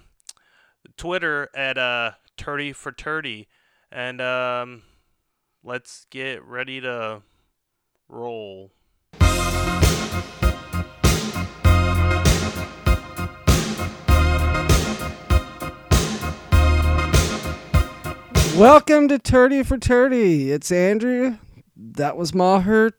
[0.96, 3.46] Twitter at uh, Turdy for Turdy.
[3.92, 4.82] And um,
[5.62, 7.22] let's get ready to
[8.08, 8.72] roll.
[18.60, 20.48] Welcome to Turdy for Turdy.
[20.48, 21.38] It's Andrew.
[21.74, 22.92] That was Maher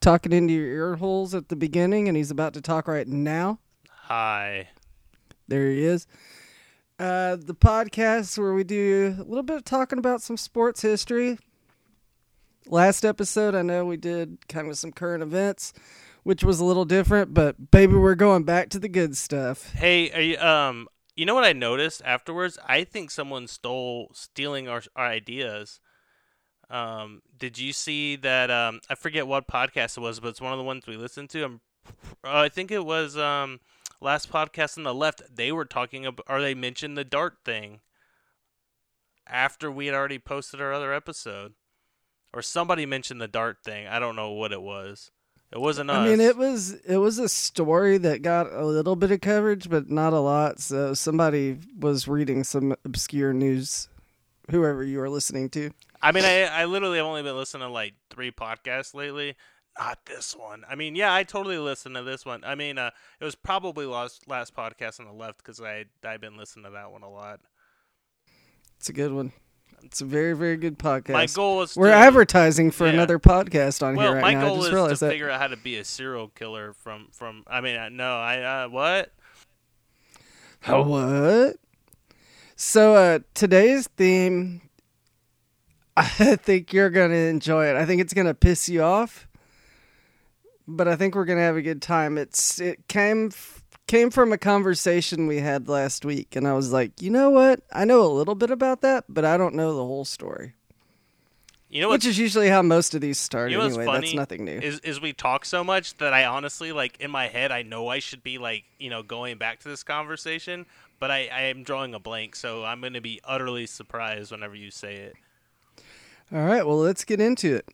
[0.00, 3.60] talking into your ear holes at the beginning, and he's about to talk right now.
[3.88, 4.70] Hi.
[5.46, 6.08] There he is.
[6.98, 11.38] Uh, the podcast where we do a little bit of talking about some sports history.
[12.66, 15.72] Last episode, I know we did kind of some current events,
[16.24, 19.72] which was a little different, but baby, we're going back to the good stuff.
[19.74, 22.60] Hey, are you, um, you know what I noticed afterwards?
[22.64, 25.80] I think someone stole stealing our, our ideas.
[26.70, 28.52] Um, did you see that?
[28.52, 31.30] Um, I forget what podcast it was, but it's one of the ones we listened
[31.30, 31.42] to.
[31.42, 31.60] I'm,
[32.22, 33.58] uh, I think it was um,
[34.00, 35.22] last podcast on the left.
[35.28, 37.80] They were talking about, or they mentioned the dart thing
[39.26, 41.54] after we had already posted our other episode,
[42.32, 43.88] or somebody mentioned the dart thing.
[43.88, 45.10] I don't know what it was.
[45.50, 45.96] It wasn't us.
[45.96, 49.70] I mean, it was it was a story that got a little bit of coverage,
[49.70, 50.60] but not a lot.
[50.60, 53.88] So somebody was reading some obscure news,
[54.50, 55.70] whoever you were listening to.
[56.02, 59.36] I mean, I I literally have only been listening to like three podcasts lately.
[59.78, 60.64] Not this one.
[60.68, 62.42] I mean, yeah, I totally listened to this one.
[62.44, 62.90] I mean, uh,
[63.20, 66.72] it was probably last last podcast on the left because I I've been listening to
[66.72, 67.40] that one a lot.
[68.76, 69.32] It's a good one.
[69.84, 71.12] It's a very very good podcast.
[71.12, 72.92] My goal is We're to, advertising for yeah.
[72.94, 74.40] another podcast on Well, here right my now.
[74.40, 75.10] I goal just is to that.
[75.10, 77.44] figure out how to be a serial killer from from.
[77.46, 79.12] I mean, no, I uh, what?
[80.66, 81.56] Oh, what?
[82.56, 84.62] So uh, today's theme,
[85.96, 86.04] I
[86.36, 87.76] think you're gonna enjoy it.
[87.76, 89.28] I think it's gonna piss you off,
[90.66, 92.18] but I think we're gonna have a good time.
[92.18, 93.57] It's it came f-
[93.88, 97.60] came from a conversation we had last week, and I was like, you know what?
[97.72, 100.54] I know a little bit about that, but I don't know the whole story.
[101.70, 103.50] You know Which is usually how most of these start.
[103.50, 104.58] You know anyway, that's nothing new.
[104.58, 107.88] is is we talk so much that I honestly like in my head I know
[107.88, 110.64] I should be like you know going back to this conversation,
[110.98, 114.54] but I I am drawing a blank, so I'm going to be utterly surprised whenever
[114.54, 115.16] you say it.
[116.32, 117.68] All right, well, let's get into it.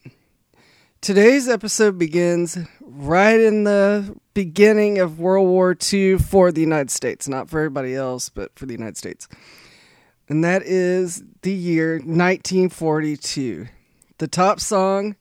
[1.04, 7.28] Today's episode begins right in the beginning of World War II for the United States,
[7.28, 9.28] not for everybody else, but for the United States.
[10.30, 13.66] And that is the year 1942.
[14.16, 15.16] The top song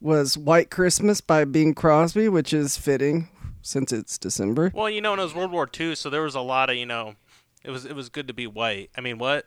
[0.00, 3.28] was White Christmas by Bing Crosby, which is fitting
[3.60, 4.72] since it's December.
[4.74, 6.86] Well, you know, it was World War II, so there was a lot of you
[6.86, 7.16] know,
[7.62, 8.88] it was it was good to be white.
[8.96, 9.44] I mean, what?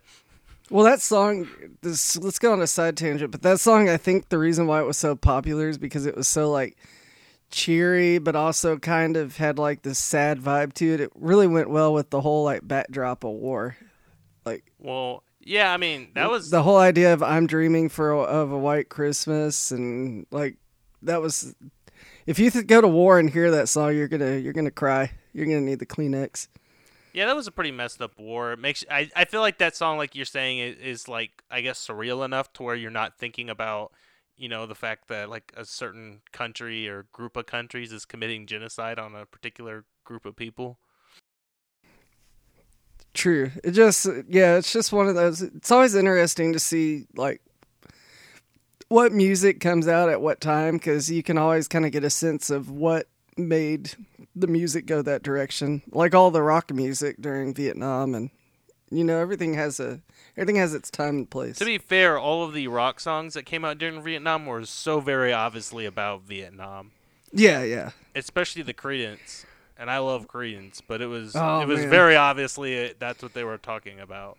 [0.70, 1.48] Well, that song.
[1.82, 4.80] This let's go on a side tangent, but that song, I think the reason why
[4.80, 6.78] it was so popular is because it was so like
[7.52, 11.00] cheery, but also kind of had like this sad vibe to it.
[11.02, 13.78] It really went well with the whole like backdrop of war.
[14.46, 18.20] Like Well, yeah, I mean that was the whole idea of I'm dreaming for a,
[18.20, 20.58] of a white Christmas, and like
[21.02, 21.56] that was.
[22.26, 25.12] If you th- go to war and hear that song, you're gonna you're gonna cry.
[25.34, 26.48] You're gonna need the Kleenex.
[27.14, 28.54] Yeah, that was a pretty messed up war.
[28.54, 31.62] It makes I I feel like that song, like you're saying, is, is like I
[31.62, 33.92] guess surreal enough to where you're not thinking about
[34.36, 38.48] you know the fact that like a certain country or group of countries is committing
[38.48, 40.80] genocide on a particular group of people.
[43.14, 43.52] True.
[43.64, 45.44] It just yeah, it's just one of those.
[45.44, 47.42] It's always interesting to see like
[48.88, 52.10] what music comes out at what time because you can always kind of get a
[52.10, 53.08] sense of what
[53.38, 53.94] made
[54.36, 55.82] the music go that direction.
[55.92, 58.30] Like all the rock music during Vietnam, and
[58.90, 60.02] you know everything has a
[60.38, 61.58] everything has its time and place.
[61.60, 65.00] To be fair, all of the rock songs that came out during Vietnam were so
[65.00, 66.92] very obviously about Vietnam,
[67.32, 67.92] yeah, yeah.
[68.16, 69.46] especially the Creedence.
[69.76, 71.90] And I love Creedence, but it was Oh, it was man.
[71.90, 74.38] very obviously uh that's what they were talking about.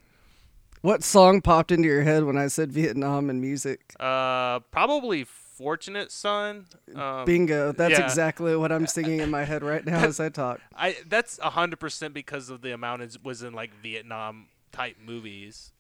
[0.80, 3.94] What song popped into your head when I said Vietnam and music?
[3.98, 5.24] Uh, probably
[5.54, 7.72] "Fortunate Son." Um, Bingo.
[7.72, 8.04] That's yeah.
[8.04, 10.60] exactly what I'm singing in my head right now as I talk.
[10.76, 15.72] I that's hundred percent because of the amount it was in like Vietnam type movies.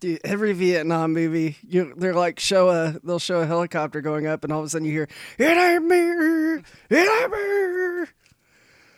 [0.00, 4.44] Dude, every Vietnam movie, you they're like show a they'll show a helicopter going up,
[4.44, 8.10] and all of a sudden you hear "It ain't me, it ain't me."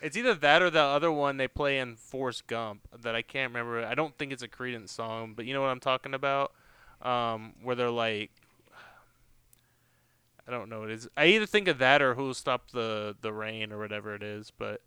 [0.03, 3.53] It's either that or the other one they play in Forrest Gump that I can't
[3.53, 3.85] remember.
[3.85, 6.51] I don't think it's a Creedence song, but you know what I'm talking about,
[7.01, 8.29] um, where they're like,
[10.47, 11.07] I don't know what it is.
[11.15, 14.51] I either think of that or Who'll Stop the the Rain or whatever it is,
[14.57, 14.81] but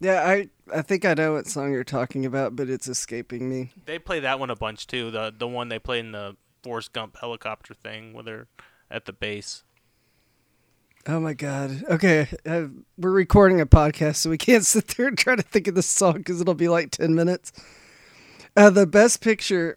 [0.00, 3.72] Yeah, I I think I know what song you're talking about, but it's escaping me.
[3.86, 5.10] They play that one a bunch too.
[5.10, 8.46] The the one they play in the Forrest Gump helicopter thing where they're
[8.90, 9.64] at the base.
[11.06, 11.82] Oh my god.
[11.88, 12.66] Okay, uh,
[12.98, 15.82] we're recording a podcast, so we can't sit there and try to think of the
[15.82, 17.52] song because it'll be like ten minutes.
[18.56, 19.76] Uh, the best picture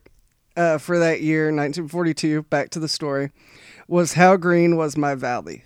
[0.57, 2.44] uh, for that year, 1942.
[2.44, 3.31] Back to the story,
[3.88, 5.63] was "How Green Was My Valley."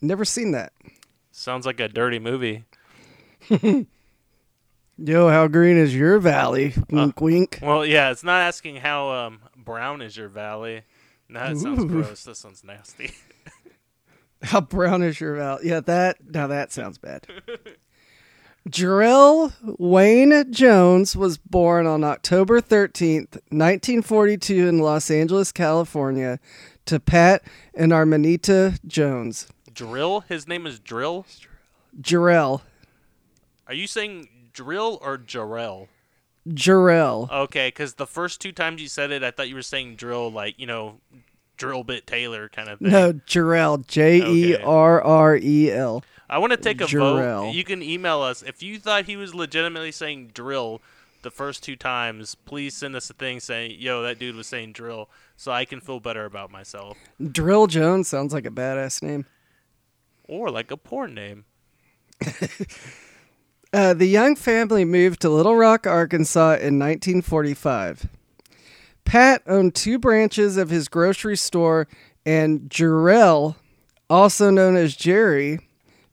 [0.00, 0.72] Never seen that.
[1.32, 2.64] Sounds like a dirty movie.
[4.96, 6.72] Yo, how green is your valley?
[6.88, 7.58] Wink, wink.
[7.60, 10.82] Well, yeah, it's not asking how um, brown is your valley.
[11.28, 12.22] No, that sounds gross.
[12.22, 13.12] This one's nasty.
[14.42, 15.62] How brown is your valley?
[15.68, 17.26] Yeah, that now that sounds bad.
[18.68, 26.38] Jarrell Wayne Jones was born on October 13th, 1942 in Los Angeles, California,
[26.86, 27.42] to Pat
[27.74, 29.48] and Armanita Jones.
[29.72, 30.20] Drill?
[30.28, 31.26] His name is Drill?
[32.00, 32.62] Jarrell.
[33.66, 35.88] Are you saying Drill or Jarrell?
[36.48, 37.30] Jarrell.
[37.30, 40.30] Okay, because the first two times you said it, I thought you were saying drill,
[40.30, 41.00] like, you know,
[41.56, 42.90] drill bit Taylor kind of thing.
[42.90, 43.86] No, Jarrell.
[43.86, 46.04] J E R R E L.
[46.28, 47.46] I want to take a Jarrell.
[47.46, 47.50] vote.
[47.52, 48.42] You can email us.
[48.42, 50.82] If you thought he was legitimately saying drill
[51.22, 54.72] the first two times, please send us a thing saying, yo, that dude was saying
[54.72, 56.96] drill, so I can feel better about myself.
[57.20, 59.26] Drill Jones sounds like a badass name.
[60.26, 61.44] Or like a porn name.
[63.74, 68.06] Uh, the young family moved to Little Rock, Arkansas in 1945.
[69.04, 71.88] Pat owned two branches of his grocery store,
[72.24, 73.56] and Jarrell,
[74.08, 75.58] also known as Jerry,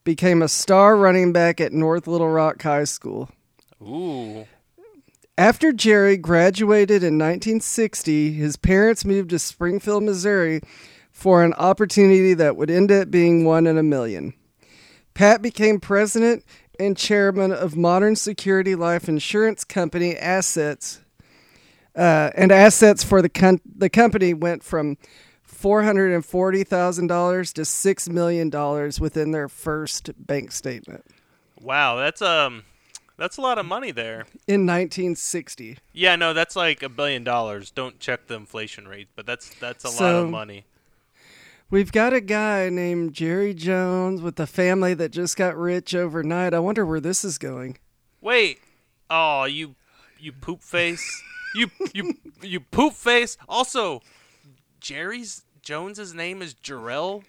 [0.04, 3.30] became a star running back at North Little Rock High School.
[3.80, 4.48] Ooh.
[5.42, 10.62] After Jerry graduated in 1960, his parents moved to Springfield, Missouri
[11.12, 14.36] for an opportunity that would end up being one in a million.
[15.16, 16.46] Pat became president
[16.80, 21.02] and chairman of Modern Security Life Insurance Company Assets,
[21.96, 24.96] uh, and assets for the con- the company went from
[25.42, 31.04] four hundred and forty thousand dollars to six million dollars within their first bank statement
[31.60, 32.64] Wow, that's um
[33.22, 34.26] that's a lot of money there.
[34.48, 35.78] in 1960.
[35.94, 37.70] Yeah, no, that's like a billion dollars.
[37.70, 40.66] Don't check the inflation rate, but that's that's a lot of money.
[41.70, 46.56] We've got a guy named Jerry Jones with a family that just got rich overnight.
[46.56, 47.78] I wonder where this is going.
[48.22, 48.60] Wait.
[49.08, 49.76] Oh, you
[50.20, 51.22] you poop face.
[51.54, 53.38] you you you poop face.
[53.48, 54.02] Also,
[54.80, 57.24] Jerry's Jones's name is Jarrell.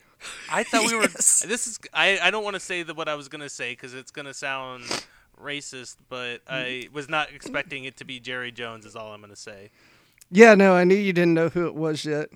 [0.50, 1.02] I thought we were.
[1.12, 1.78] This is.
[1.92, 4.32] I I don't want to say the, what I was gonna say because it's gonna
[4.32, 4.84] sound
[5.42, 6.54] racist, but mm-hmm.
[6.54, 8.86] I was not expecting it to be Jerry Jones.
[8.86, 9.70] Is all I'm gonna say.
[10.30, 12.28] Yeah, no, I knew you didn't know who it was yet.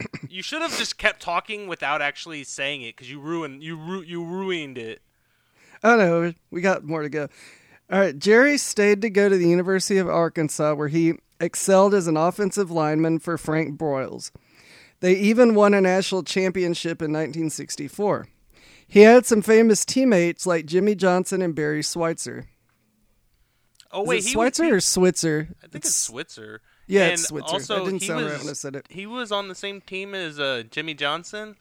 [0.30, 4.02] You should have just kept talking without actually saying it because you ruined you ru-
[4.02, 5.02] you ruined it.
[5.84, 7.28] Oh no, we got more to go.
[7.92, 12.06] All right, Jerry stayed to go to the University of Arkansas where he excelled as
[12.06, 14.30] an offensive lineman for Frank Broyles.
[15.00, 18.28] They even won a national championship in 1964.
[18.90, 22.48] He had some famous teammates like Jimmy Johnson and Barry Switzer.
[23.92, 25.48] Oh wait, it he was- Switzer he- or Switzer?
[25.62, 26.60] I think it's, Switzer.
[26.86, 27.52] Yeah, and it's Switzer.
[27.52, 28.86] Also, that didn't sound was, right when I said it.
[28.90, 31.54] He was on the same team as uh, Jimmy Johnson.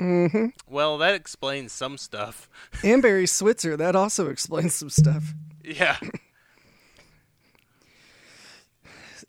[0.00, 0.46] Mm-hmm.
[0.68, 2.48] Well, that explains some stuff.
[2.84, 3.76] And Barry Switzer.
[3.76, 5.34] That also explains some stuff.
[5.64, 5.96] yeah.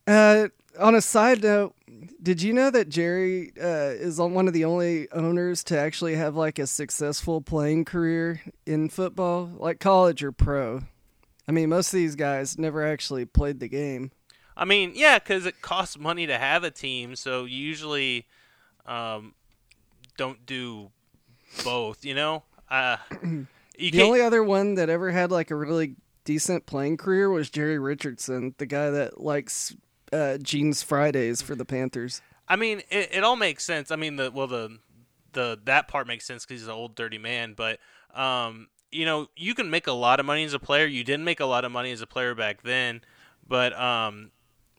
[0.05, 0.47] Uh,
[0.79, 1.75] on a side note,
[2.21, 6.35] did you know that Jerry uh, is one of the only owners to actually have
[6.35, 10.81] like a successful playing career in football, like college or pro?
[11.47, 14.11] I mean, most of these guys never actually played the game.
[14.55, 18.25] I mean, yeah, because it costs money to have a team, so you usually
[18.85, 19.33] um,
[20.17, 20.89] don't do
[21.63, 22.03] both.
[22.03, 23.45] You know, uh, you
[23.77, 24.03] The can't.
[24.03, 25.95] only other one that ever had like a really
[26.25, 29.75] decent playing career was Jerry Richardson, the guy that likes
[30.11, 32.21] uh, Jeans Fridays for the Panthers.
[32.47, 33.91] I mean, it, it all makes sense.
[33.91, 34.79] I mean, the well, the
[35.33, 37.53] the that part makes sense because he's an old dirty man.
[37.55, 37.79] But
[38.13, 40.85] um, you know, you can make a lot of money as a player.
[40.85, 43.01] You didn't make a lot of money as a player back then,
[43.47, 44.31] but um,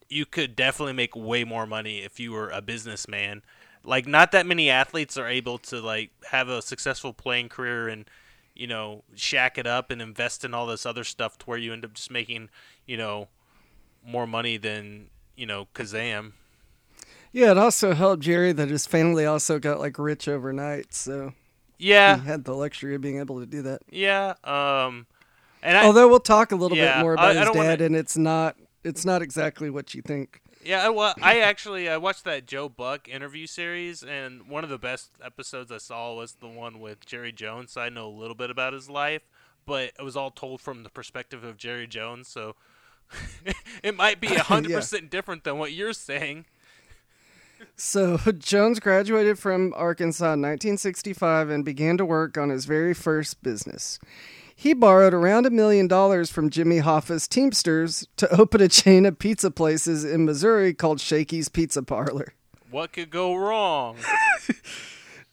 [0.08, 3.42] you could definitely make way more money if you were a businessman.
[3.84, 8.08] Like, not that many athletes are able to like have a successful playing career and
[8.54, 11.72] you know shack it up and invest in all this other stuff to where you
[11.72, 12.48] end up just making
[12.86, 13.28] you know
[14.04, 15.08] more money than
[15.38, 16.32] you know Kazam.
[17.32, 21.32] Yeah, it also helped Jerry that his family also got like rich overnight, so
[21.78, 23.82] Yeah, he had the luxury of being able to do that.
[23.90, 24.34] Yeah.
[24.44, 25.06] Um,
[25.62, 27.60] and I, Although we'll talk a little Yeah, bit more about I his don't dad,
[27.80, 30.40] wanna- and it's not it's not exactly what you think.
[30.64, 34.70] yeah, I, well, I actually I watched that Joe Buck interview series, and one of
[34.70, 37.72] the best episodes I saw was the one with Jerry Jones.
[37.72, 39.22] So I know a little bit about his life,
[39.66, 42.54] but it was all told from the perspective of Jerry Jones, so
[43.82, 44.76] it might be hundred Yeah.
[44.78, 46.44] percent different than what you're saying.
[47.76, 53.42] So Jones graduated from Arkansas in 1965 and began to work on his very first
[53.42, 53.98] business.
[54.54, 59.18] He borrowed around a million dollars from Jimmy Hoffa's Teamsters to open a chain of
[59.18, 62.34] pizza places in Missouri called Shakey's Pizza Parlor.
[62.70, 63.96] What could go wrong?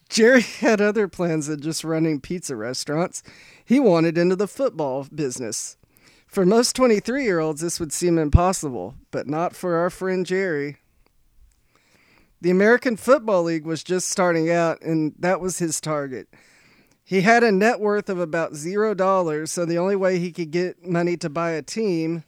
[0.08, 3.24] Jerry had other plans than just running pizza restaurants.
[3.64, 5.76] He wanted into the football business.
[6.26, 10.76] For most 23 year olds, this would seem impossible, but not for our friend Jerry.
[12.40, 16.28] The American Football League was just starting out, and that was his target.
[17.02, 20.50] He had a net worth of about zero dollars, so the only way he could
[20.50, 22.24] get money to buy a team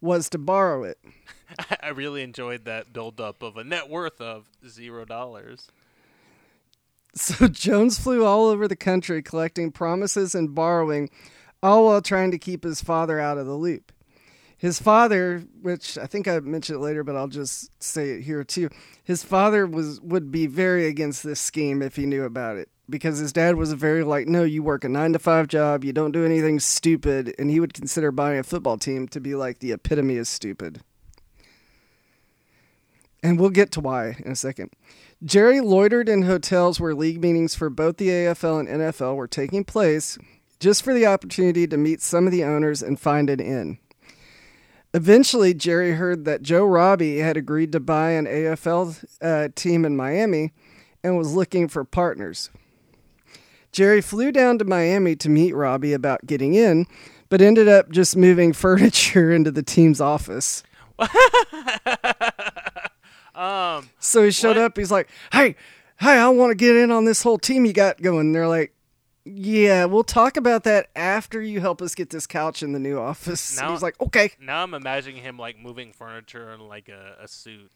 [0.00, 0.98] was to borrow it.
[1.82, 5.68] I really enjoyed that buildup of a net worth of zero dollars.
[7.14, 11.10] So Jones flew all over the country collecting promises and borrowing,
[11.62, 13.92] all while trying to keep his father out of the loop.
[14.56, 18.44] His father, which I think I mentioned it later, but I'll just say it here
[18.44, 18.68] too.
[19.02, 23.18] His father was would be very against this scheme if he knew about it, because
[23.18, 26.12] his dad was very like, no, you work a nine to five job, you don't
[26.12, 29.72] do anything stupid, and he would consider buying a football team to be like the
[29.72, 30.82] epitome of stupid.
[33.22, 34.72] And we'll get to why in a second.
[35.24, 39.64] Jerry loitered in hotels where league meetings for both the AFL and NFL were taking
[39.64, 40.18] place
[40.60, 43.78] just for the opportunity to meet some of the owners and find an inn.
[44.92, 49.96] Eventually, Jerry heard that Joe Robbie had agreed to buy an AFL uh, team in
[49.96, 50.52] Miami
[51.02, 52.50] and was looking for partners.
[53.72, 56.86] Jerry flew down to Miami to meet Robbie about getting in,
[57.28, 60.62] but ended up just moving furniture into the team's office.
[63.34, 64.64] Um, So he showed What?
[64.64, 64.76] up.
[64.76, 65.54] He's like, "Hey,
[66.00, 68.48] hey, I want to get in on this whole team you got going." And they're
[68.48, 68.74] like,
[69.24, 72.98] "Yeah, we'll talk about that after you help us get this couch in the new
[72.98, 77.16] office." Now- he's like, "Okay." now I'm imagining him like moving furniture in like a,
[77.20, 77.70] a suit.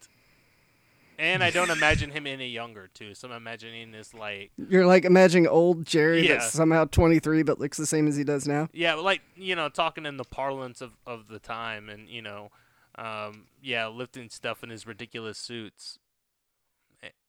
[1.17, 3.15] And I don't imagine him any younger too.
[3.15, 6.33] So I'm imagining this like You're like imagining old Jerry Yeah.
[6.33, 8.67] that's somehow 23 but looks the same as he does now.
[8.73, 12.49] yeah, like you know, talking in the parlance of, of the time and, you know,
[12.97, 15.99] um, yeah, lifting stuff in his ridiculous suits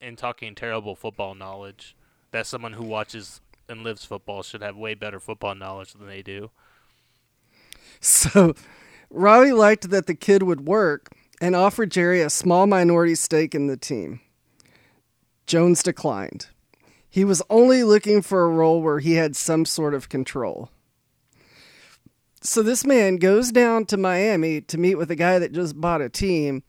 [0.01, 1.95] and talking terrible football knowledge.
[2.33, 6.23] That someone who watches and lives football should have way better football knowledge than they
[6.23, 6.51] do.
[8.01, 8.55] So
[9.11, 13.67] Robbie liked that the kid would work and offered Jerry a small minority stake in
[13.67, 14.21] the team.
[15.47, 16.49] Jones declined.
[17.09, 20.71] He was only looking for a role where he had some sort of control.
[22.43, 26.03] So this man goes down to Miami to meet with a guy that just bought
[26.03, 26.63] a team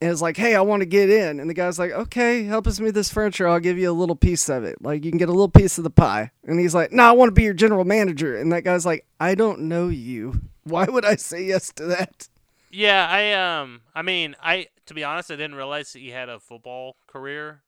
[0.00, 1.40] and is like, hey, I want to get in.
[1.40, 3.48] And the guy's like, okay, help us move this furniture.
[3.48, 4.80] I'll give you a little piece of it.
[4.80, 6.30] Like, you can get a little piece of the pie.
[6.44, 8.36] And he's like, no, I want to be your general manager.
[8.36, 10.40] And that guy's like, I don't know you.
[10.64, 12.28] Why would I say yes to that?
[12.70, 16.28] Yeah, I um, I mean, I to be honest, I didn't realize that he had
[16.28, 17.62] a football career,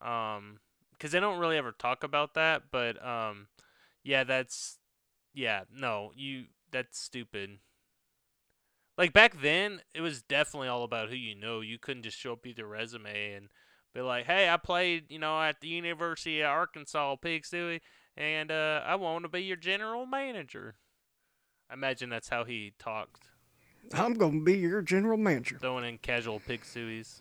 [0.00, 0.60] um,
[0.92, 2.64] because they don't really ever talk about that.
[2.70, 3.48] But um,
[4.04, 4.78] yeah, that's
[5.34, 7.58] yeah, no, you that's stupid.
[8.98, 11.60] Like back then, it was definitely all about who you know.
[11.60, 13.48] You couldn't just show up with your resume and
[13.94, 17.80] be like, "Hey, I played, you know, at the University of Arkansas, Pig Sooie,
[18.16, 20.74] and uh, I want to be your general manager."
[21.70, 23.28] I imagine that's how he talked
[23.92, 25.58] I'm going to be your general manager.
[25.58, 27.20] throwing in casual pig sueys.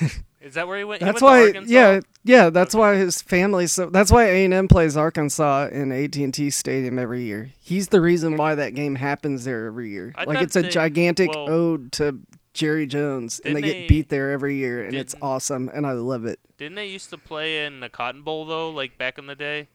[0.42, 1.00] Is that where he went?
[1.00, 2.50] He That's went why, yeah, yeah.
[2.50, 2.80] That's Okay.
[2.80, 3.66] why his family.
[3.68, 7.50] So that's why A and M plays Arkansas in AT and T Stadium every year.
[7.60, 10.12] He's the reason why that game happens there every year.
[10.16, 12.18] I like it's a they- gigantic well- ode to
[12.54, 15.92] Jerry Jones, and they, Didn't get beat there every year, and it's awesome, and I
[15.92, 16.38] love it.
[16.58, 19.68] Didn't they used to play in the Cotton Bowl though, like back in the day?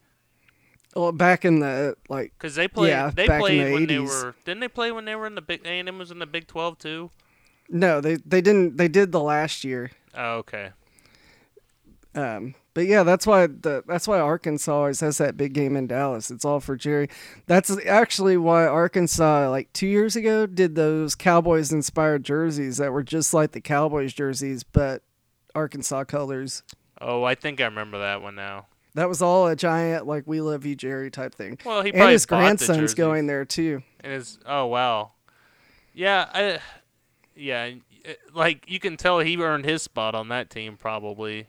[0.95, 2.89] Well, back in the like, Because they played.
[2.89, 4.35] Yeah, they played the when they were.
[4.45, 5.65] Didn't they play when they were in the big?
[5.65, 7.09] A and M was in the Big Twelve too.
[7.69, 8.77] no, they they didn't.
[8.77, 9.91] They did the last year.
[10.17, 10.71] Oh, okay.
[12.15, 15.87] Um, but yeah, that's why the that's why Arkansas always has that big game in
[15.87, 16.31] Dallas.
[16.31, 17.09] It's all for Jerry.
[17.45, 23.03] That's actually why Arkansas, like two years ago, did those Cowboys inspired jerseys that were
[23.03, 25.03] just like the Cowboys jerseys, but
[25.53, 26.63] Arkansas colors.
[26.99, 28.65] Oh, I think I remember that one now.
[28.95, 31.59] That was all a giant like "We love you, Jerry" type thing.
[31.63, 33.83] Well, he and his grandson's going there too.
[33.99, 35.11] And his oh wow,
[35.93, 36.59] yeah, I,
[37.35, 37.71] yeah,
[38.33, 41.47] like you can tell he earned his spot on that team probably.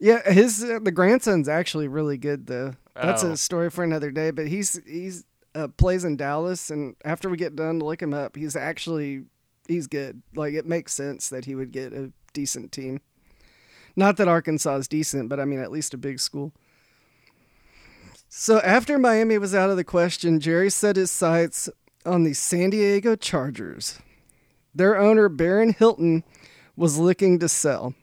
[0.00, 2.74] Yeah, his uh, the grandson's actually really good though.
[2.94, 3.32] That's Oh.
[3.32, 4.30] a story for another day.
[4.30, 8.14] But he's he's uh, plays in Dallas, and after we get done, to look him
[8.14, 8.36] up.
[8.36, 9.24] He's actually
[9.66, 10.22] he's good.
[10.34, 13.00] Like it makes sense that he would get a decent team.
[13.96, 16.52] Not that Arkansas is decent, but I mean at least a big school.
[18.28, 21.68] So after Miami was out of the question, Jerry set his sights
[22.04, 23.98] on the San Diego Chargers.
[24.78, 26.22] Their owner, Baron Hilton,
[26.76, 27.94] was looking to sell.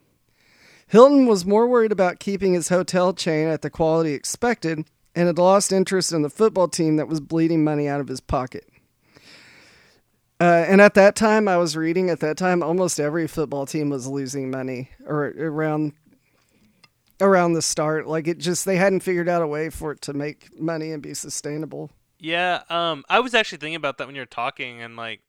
[0.87, 5.37] Hilton was more worried about keeping his hotel chain at the quality expected and had
[5.37, 8.67] lost interest in the football team that was bleeding money out of his pocket.
[10.39, 12.09] Uh, and at that time, I was reading.
[12.09, 15.93] At that time, almost every football team was losing money, or around
[17.21, 18.05] around the start.
[18.05, 21.01] Like it just they hadn't figured out a way for it to make money and
[21.01, 21.89] be sustainable.
[22.19, 25.21] Yeah, um, I was actually thinking about that when you were talking, and like,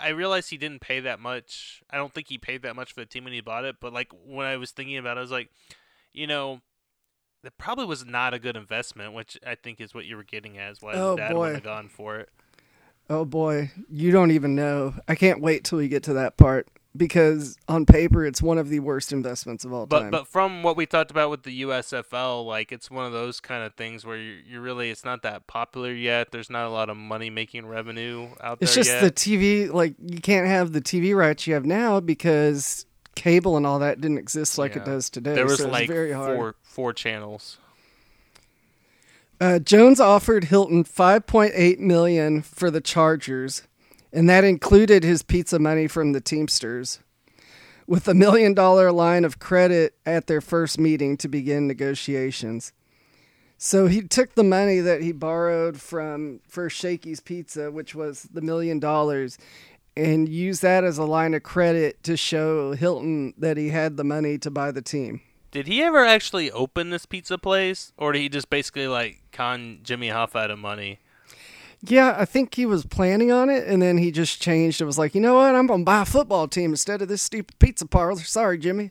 [0.00, 1.82] I realized he didn't pay that much.
[1.90, 3.76] I don't think he paid that much for the team when he bought it.
[3.80, 5.50] But like when I was thinking about it, I was like,
[6.12, 6.60] you know,
[7.42, 10.58] that probably was not a good investment, which I think is what you were getting
[10.58, 10.72] at.
[10.72, 11.38] Is why Oh, his dad boy.
[11.38, 12.30] would have gone for it.
[13.08, 14.94] Oh boy, you don't even know.
[15.06, 18.68] I can't wait till we get to that part because on paper, it's one of
[18.68, 20.10] the worst investments of all But time.
[20.10, 23.62] but from what we talked about with the USFL, like it's one of those kind
[23.64, 26.32] of things where you you really it's not that popular yet.
[26.32, 29.02] There's not a lot of money making revenue out it's there It's just yet.
[29.02, 29.72] the TV.
[29.72, 34.00] Like you can't have the TV rights you have now because cable and all that
[34.00, 35.34] didn't exist like it does today.
[35.34, 36.36] there was so like very hard.
[36.36, 37.58] four four channels.
[39.38, 43.62] Uh, Jones offered Hilton 5.8 million for the Chargers,
[44.10, 47.00] and that included his pizza money from the Teamsters,
[47.86, 52.72] with a million dollar line of credit at their first meeting to begin negotiations.
[53.58, 58.40] So he took the money that he borrowed from for Shakey's Pizza, which was the
[58.40, 59.38] million dollars,
[59.94, 64.04] and used that as a line of credit to show Hilton that he had the
[64.04, 65.20] money to buy the team.
[65.56, 69.78] Did he ever actually open this pizza place, or did he just basically like con
[69.82, 70.98] Jimmy Hoff out of money?
[71.80, 74.82] Yeah, I think he was planning on it, and then he just changed.
[74.82, 75.54] It was like, you know what?
[75.54, 78.20] I'm gonna buy a football team instead of this stupid pizza parlor.
[78.20, 78.90] Sorry, Jimmy.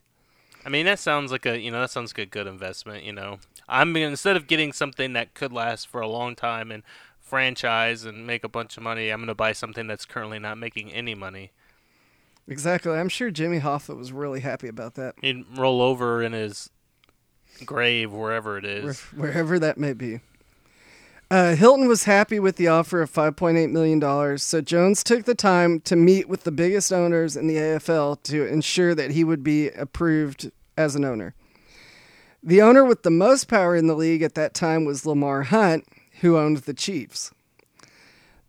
[0.65, 3.03] I mean, that sounds like a you know that sounds like a good investment.
[3.03, 3.37] You know,
[3.69, 6.81] I'm instead of getting something that could last for a long time and
[7.19, 10.91] franchise and make a bunch of money, I'm gonna buy something that's currently not making
[10.91, 11.51] any money.
[12.47, 12.91] Exactly.
[12.93, 16.69] I'm sure Jimmy Hoffa was really happy about that, He'd roll over in his
[17.65, 18.83] grave wherever it is.
[19.13, 20.19] where- wherever that may be.
[21.31, 25.33] Uh, Hilton was happy with the offer of 5.8 million dollars, so Jones took the
[25.33, 29.43] time to meet with the biggest owners in the AFL to ensure that he would
[29.43, 31.33] be approved as an owner.
[32.43, 35.87] The owner with the most power in the league at that time was Lamar Hunt,
[36.21, 37.31] who owned the Chiefs.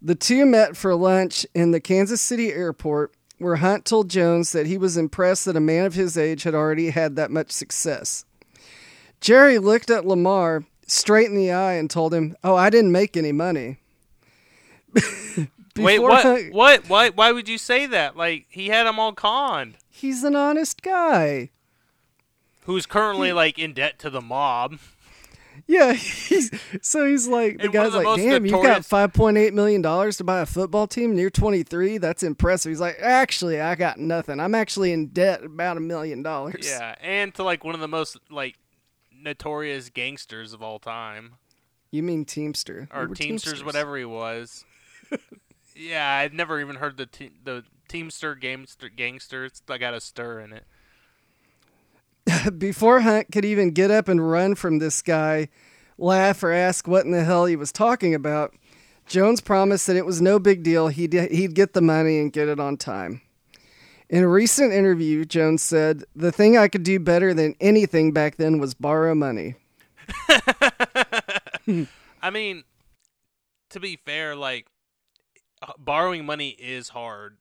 [0.02, 4.66] The two met for lunch in the Kansas City airport, where Hunt told Jones that
[4.66, 8.24] he was impressed that a man of his age had already had that much success.
[9.20, 13.16] Jerry looked at Lamar straight in the eye and told him, "Oh, I didn't make
[13.16, 13.78] any money."
[15.76, 16.22] Wait, what?
[16.22, 16.88] Hunt- What?
[16.88, 17.10] Why?
[17.10, 18.16] Why would you say that?
[18.16, 19.76] Like he had them all conned.
[19.90, 21.50] He's an honest guy.
[22.64, 24.78] Who's currently like in debt to the mob?
[25.66, 26.50] Yeah, he's
[26.80, 29.82] so he's like the And guy's the like, "Damn, you've got five point eight million
[29.82, 31.98] dollars to buy a football team, and you're 23.
[31.98, 34.38] That's impressive." He's like, "Actually, I got nothing.
[34.38, 37.88] I'm actually in debt about a million dollars." Yeah, and to like one of the
[37.88, 38.56] most like
[39.12, 41.34] notorious gangsters of all time,
[41.90, 44.64] You mean Teamster or We were Teamsters, whatever he was.
[45.74, 49.44] yeah, I'd never even heard the te- the Teamster gangster gangster.
[49.44, 50.64] It's I got a stir in it.
[52.58, 55.48] Before Hunt could even get up and run from this guy,
[55.98, 58.54] laugh or ask what in the hell he was talking about,
[59.06, 60.88] Jones promised that it was no big deal.
[60.88, 63.22] He'd, he'd get the money and get it on time.
[64.08, 68.36] In a recent interview, Jones said, The thing I could do better than anything back
[68.36, 69.54] then was borrow money.
[72.22, 72.64] I mean,
[73.70, 74.66] to be fair, like
[75.78, 77.38] borrowing money is hard.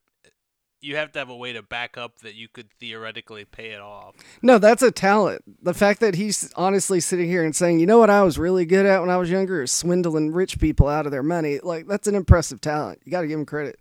[0.85, 3.81] You have to have a way to back up that you could theoretically pay it
[3.81, 4.13] off.
[4.43, 5.41] No, that's a talent.
[5.63, 8.67] The fact that he's honestly sitting here and saying, you know what I was really
[8.67, 11.59] good at when I was younger is swindling rich people out of their money.
[11.63, 13.01] Like, that's an impressive talent.
[13.03, 13.79] You got to give him credit.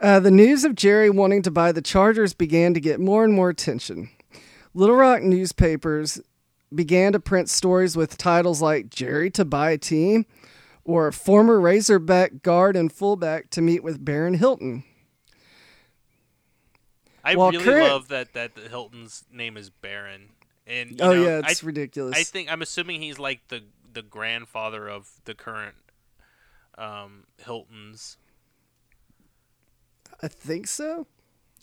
[0.00, 3.32] Uh, the news of Jerry wanting to buy the Chargers began to get more and
[3.32, 4.10] more attention.
[4.74, 6.20] Little Rock newspapers
[6.74, 10.26] began to print stories with titles like Jerry to buy a team
[10.88, 14.84] or former Razorback guard and fullback to meet with Baron Hilton.
[17.22, 20.30] I Well, really current- love that that the Hilton's name is Baron.
[20.66, 22.16] And you oh, know, yeah, I it's ridiculous.
[22.16, 25.76] I think I'm assuming he's like the the grandfather of the current
[26.78, 28.16] um, Hiltons.
[30.22, 31.06] I think so.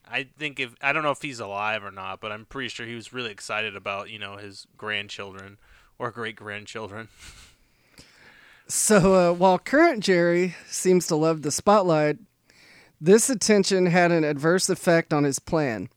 [0.07, 2.85] I think if I don't know if he's alive or not, but I'm pretty sure
[2.85, 5.57] he was really excited about you know his grandchildren
[5.97, 7.07] or great grandchildren.
[8.67, 12.17] So uh, while current Jerry seems to love the spotlight,
[12.99, 15.89] this attention had an adverse effect on his plan.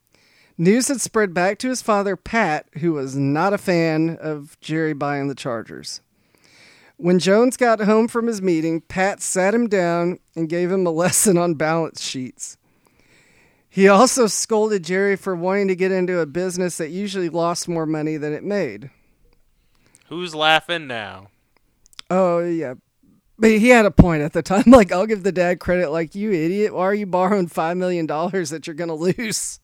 [0.58, 4.92] News had spread back to his father, Pat, who was not a fan of Jerry
[4.92, 6.00] buying the Chargers.
[6.96, 10.90] When Jones got home from his meeting, Pat sat him down and gave him a
[10.90, 12.56] lesson on balance sheets.
[13.70, 17.86] He also scolded Jerry for wanting to get into a business that usually lost more
[17.86, 18.90] money than it made.
[20.08, 21.28] Who's laughing now?
[22.10, 22.74] Oh, yeah.
[23.38, 24.64] But he had a point at the time.
[24.66, 26.74] Like, I'll give the dad credit, like, you idiot.
[26.74, 29.60] Why are you borrowing $5 million that you're going to lose?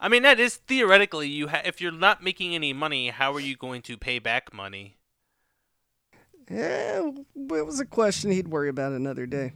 [0.00, 1.48] I mean, that is theoretically you.
[1.48, 4.96] Ha- if you're not making any money, how are you going to pay back money?
[6.50, 9.52] Yeah, it was a question he'd worry about another day.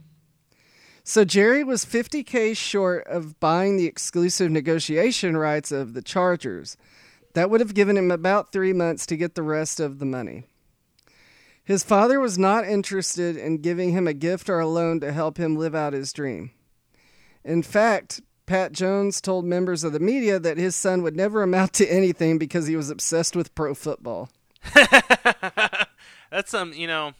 [1.03, 6.77] So Jerry was 50k short of buying the exclusive negotiation rights of the Chargers.
[7.33, 10.47] That would have given him about 3 months to get the rest of the money.
[11.67, 15.37] His father was not interested in giving him a gift or a loan to help
[15.37, 16.51] him live out his dream.
[17.43, 21.73] In fact, Pat Jones told members of the media that his son would never amount
[21.73, 24.29] to anything because he was obsessed with pro football.
[26.31, 27.11] that's some, you know,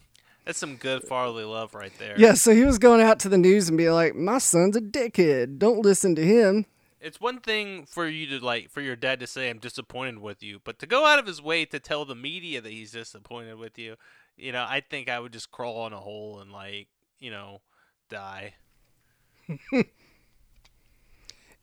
[0.46, 2.16] that's some good fatherly love right there.
[2.18, 4.82] Yeah, so he was going out to the news and be like, "My son's a
[4.82, 5.60] dickhead.
[5.60, 6.68] Don't listen to him."
[7.02, 10.42] It's one thing for you to like for your dad to say I'm disappointed with
[10.42, 13.58] you, but to go out of his way to tell the media that he's disappointed
[13.58, 13.98] with you,
[14.38, 16.88] you know, I think I would just crawl in a hole and like,
[17.20, 17.62] you know,
[18.10, 18.54] die.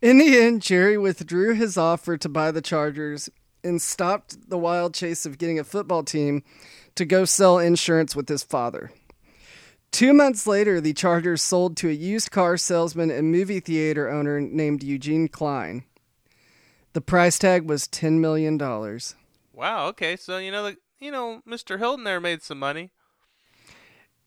[0.02, 3.30] In the end, Jerry withdrew his offer to buy the Chargers
[3.62, 6.42] and stopped the wild chase of getting a football team
[6.94, 8.92] to go sell insurance with his father.
[9.90, 14.40] Two months later, the Chargers sold to a used car salesman and movie theater owner
[14.40, 15.84] named Eugene Klein.
[16.92, 18.58] The price tag was $10 million.
[19.52, 20.16] Wow, okay.
[20.16, 21.78] So, you know, the, you know, Mr.
[21.78, 22.90] Hilton there made some money.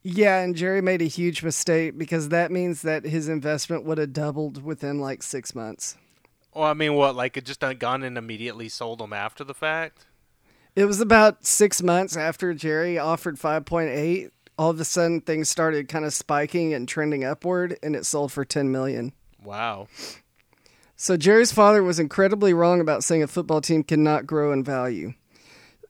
[0.02, 4.12] Yeah, and Jerry made a huge mistake because that means that his investment would have
[4.12, 5.96] doubled within like six months.
[6.54, 10.06] Well, I mean, what, like it just gone and immediately sold them after the fact?
[10.74, 14.30] It was about six months after Jerry offered 5.8.
[14.56, 18.32] All of a sudden, things started kind of spiking and trending upward, and it sold
[18.32, 19.12] for 10 million.
[19.42, 19.88] Wow.
[20.96, 25.14] So Jerry's father was incredibly wrong about saying a football team cannot grow in value.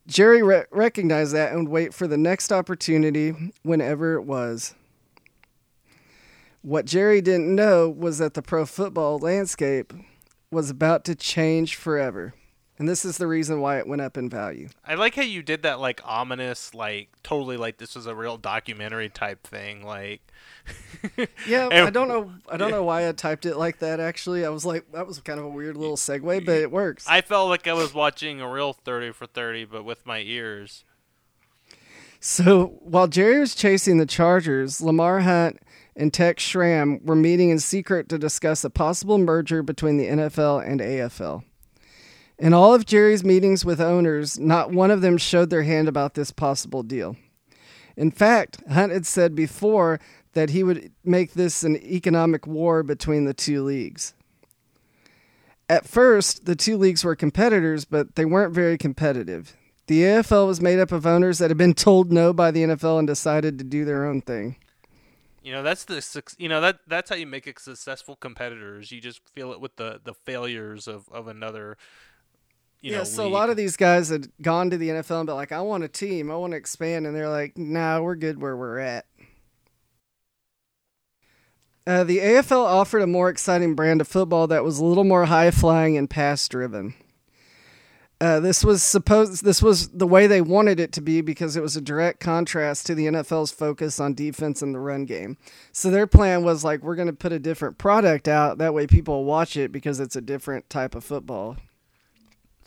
[0.08, 4.74] Jerry re- recognized that and would wait for the next opportunity whenever it was.
[6.62, 9.92] What Jerry didn't know was that the pro football landscape
[10.50, 12.34] was about to change forever.
[12.78, 14.68] And this is the reason why it went up in value.
[14.86, 18.36] I like how you did that like ominous, like totally like this was a real
[18.36, 19.84] documentary type thing.
[19.84, 20.20] Like
[21.46, 22.76] Yeah, and, I don't know I don't yeah.
[22.76, 24.46] know why I typed it like that actually.
[24.46, 27.04] I was like that was kind of a weird little segue, but it works.
[27.08, 30.84] I felt like I was watching a real thirty for thirty, but with my ears.
[32.20, 35.60] So while Jerry was chasing the Chargers, Lamar Hunt
[35.96, 40.66] and Tex Schramm were meeting in secret to discuss a possible merger between the NFL
[40.66, 41.42] and AFL.
[42.38, 46.14] In all of Jerry's meetings with owners, not one of them showed their hand about
[46.14, 47.16] this possible deal.
[47.96, 49.98] In fact, Hunt had said before
[50.34, 54.14] that he would make this an economic war between the two leagues.
[55.68, 59.56] At first, the two leagues were competitors, but they weren't very competitive.
[59.88, 63.00] The AFL was made up of owners that had been told no by the NFL
[63.00, 64.56] and decided to do their own thing.
[65.42, 66.04] You know that's the
[66.36, 68.92] you know that that's how you make successful competitors.
[68.92, 71.78] You just feel it with the the failures of of another
[72.80, 73.32] yeah, know, so league.
[73.32, 75.84] a lot of these guys had gone to the NFL and been like, I want
[75.84, 79.06] a team, I want to expand, and they're like, Nah, we're good where we're at.
[81.86, 85.24] Uh, the AFL offered a more exciting brand of football that was a little more
[85.24, 86.92] high flying and pass driven.
[88.20, 89.44] Uh, this was supposed.
[89.44, 92.84] This was the way they wanted it to be because it was a direct contrast
[92.86, 95.36] to the NFL's focus on defense and the run game.
[95.72, 98.58] So their plan was like, we're going to put a different product out.
[98.58, 101.56] That way, people watch it because it's a different type of football.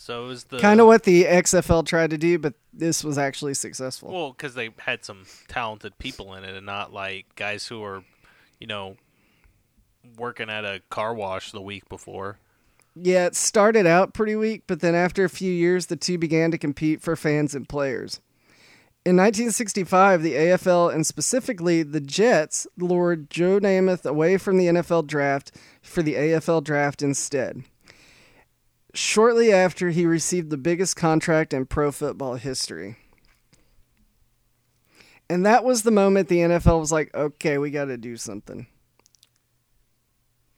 [0.02, 3.18] So it was the kind of what the XFL tried to do, but this was
[3.18, 4.10] actually successful.
[4.10, 8.02] Well, because they had some talented people in it, and not like guys who were,
[8.58, 8.96] you know,
[10.18, 12.40] working at a car wash the week before.
[12.96, 16.50] Yeah, it started out pretty weak, but then after a few years, the two began
[16.50, 18.20] to compete for fans and players.
[19.04, 25.06] In 1965, the AFL and specifically the Jets lured Joe Namath away from the NFL
[25.06, 27.62] draft for the AFL draft instead
[28.94, 32.96] shortly after he received the biggest contract in pro football history.
[35.28, 38.66] And that was the moment the NFL was like, okay, we got to do something.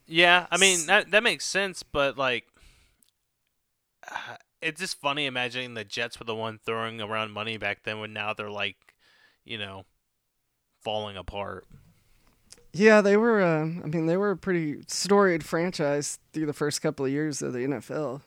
[0.07, 2.47] Yeah, I mean, that, that makes sense, but like,
[4.61, 8.13] it's just funny imagining the Jets were the one throwing around money back then when
[8.13, 8.77] now they're like,
[9.45, 9.85] you know,
[10.83, 11.67] falling apart.
[12.77, 13.41] Yeah, they were.
[13.41, 17.41] Uh, I mean, they were a pretty storied franchise through the first couple of years
[17.41, 18.23] of the NFL,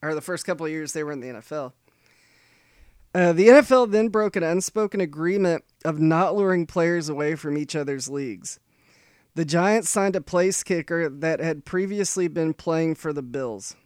[0.00, 1.74] or the first couple of years they were in the NFL.
[3.14, 7.76] Uh, the NFL then broke an unspoken agreement of not luring players away from each
[7.76, 8.58] other's leagues.
[9.34, 13.76] The Giants signed a place kicker that had previously been playing for the Bills.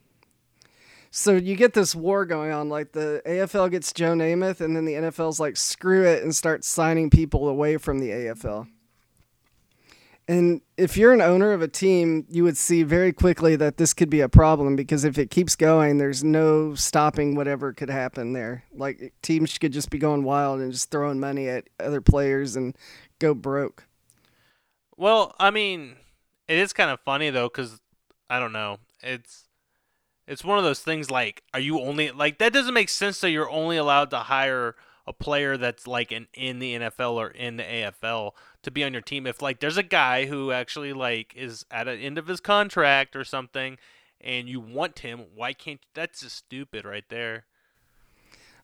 [1.10, 2.68] So you get this war going on.
[2.68, 6.68] Like the AFL gets Joe Namath, and then the NFL's like, screw it, and starts
[6.68, 8.68] signing people away from the AFL.
[10.26, 13.92] And if you're an owner of a team, you would see very quickly that this
[13.92, 18.32] could be a problem because if it keeps going, there's no stopping whatever could happen
[18.32, 18.64] there.
[18.72, 22.74] Like teams could just be going wild and just throwing money at other players and
[23.18, 23.86] go broke.
[24.96, 25.96] Well, I mean,
[26.48, 27.80] it is kind of funny though cuz
[28.30, 28.78] I don't know.
[29.02, 29.44] It's
[30.26, 33.30] it's one of those things like are you only like that doesn't make sense that
[33.30, 34.74] you're only allowed to hire
[35.06, 38.92] a player that's like in in the NFL or in the AFL to be on
[38.92, 39.26] your team.
[39.26, 43.14] If like there's a guy who actually like is at the end of his contract
[43.16, 43.78] or something
[44.20, 47.44] and you want him why can't that's just stupid right there.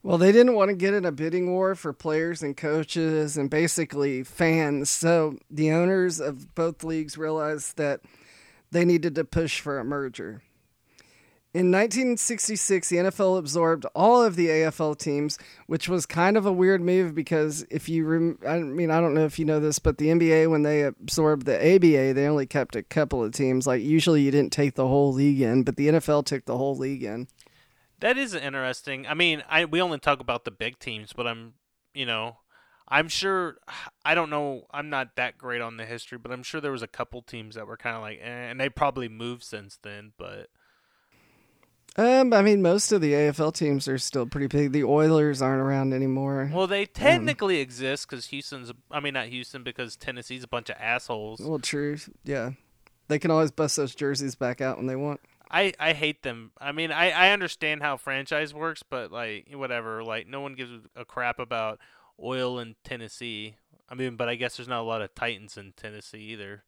[0.03, 3.49] Well they didn't want to get in a bidding war for players and coaches and
[3.49, 4.89] basically fans.
[4.89, 8.01] So the owners of both leagues realized that
[8.71, 10.41] they needed to push for a merger
[11.53, 15.37] in 1966, the NFL absorbed all of the AFL teams,
[15.67, 19.13] which was kind of a weird move because if you, rem- I mean, I don't
[19.13, 22.45] know if you know this, but the NBA, when they absorbed the ABA, they only
[22.45, 23.67] kept a couple of teams.
[23.67, 26.77] Like, usually you didn't take the whole league in, but the NFL took the whole
[26.77, 27.27] league in.
[27.99, 29.05] That is interesting.
[29.05, 31.55] I mean, I we only talk about the big teams, but I'm,
[31.93, 32.37] you know,
[32.87, 33.57] I'm sure.
[34.05, 34.67] I don't know.
[34.71, 37.55] I'm not that great on the history, but I'm sure there was a couple teams
[37.55, 40.47] that were kind of like, eh, and they probably moved since then, but.
[41.97, 44.71] Um, I mean, most of the AFL teams are still pretty big.
[44.71, 46.49] The Oilers aren't around anymore.
[46.53, 48.71] Well, they technically um, exist because Houston's.
[48.89, 51.41] I mean, not Houston because Tennessee's a bunch of assholes.
[51.41, 51.97] Well, true.
[52.23, 52.51] Yeah,
[53.09, 55.19] they can always bust those jerseys back out when they want.
[55.51, 56.51] I, I hate them.
[56.61, 60.01] I mean, I, I understand how franchise works, but like whatever.
[60.01, 61.79] Like no one gives a crap about
[62.21, 63.55] oil in Tennessee.
[63.89, 66.63] I mean, but I guess there's not a lot of Titans in Tennessee either.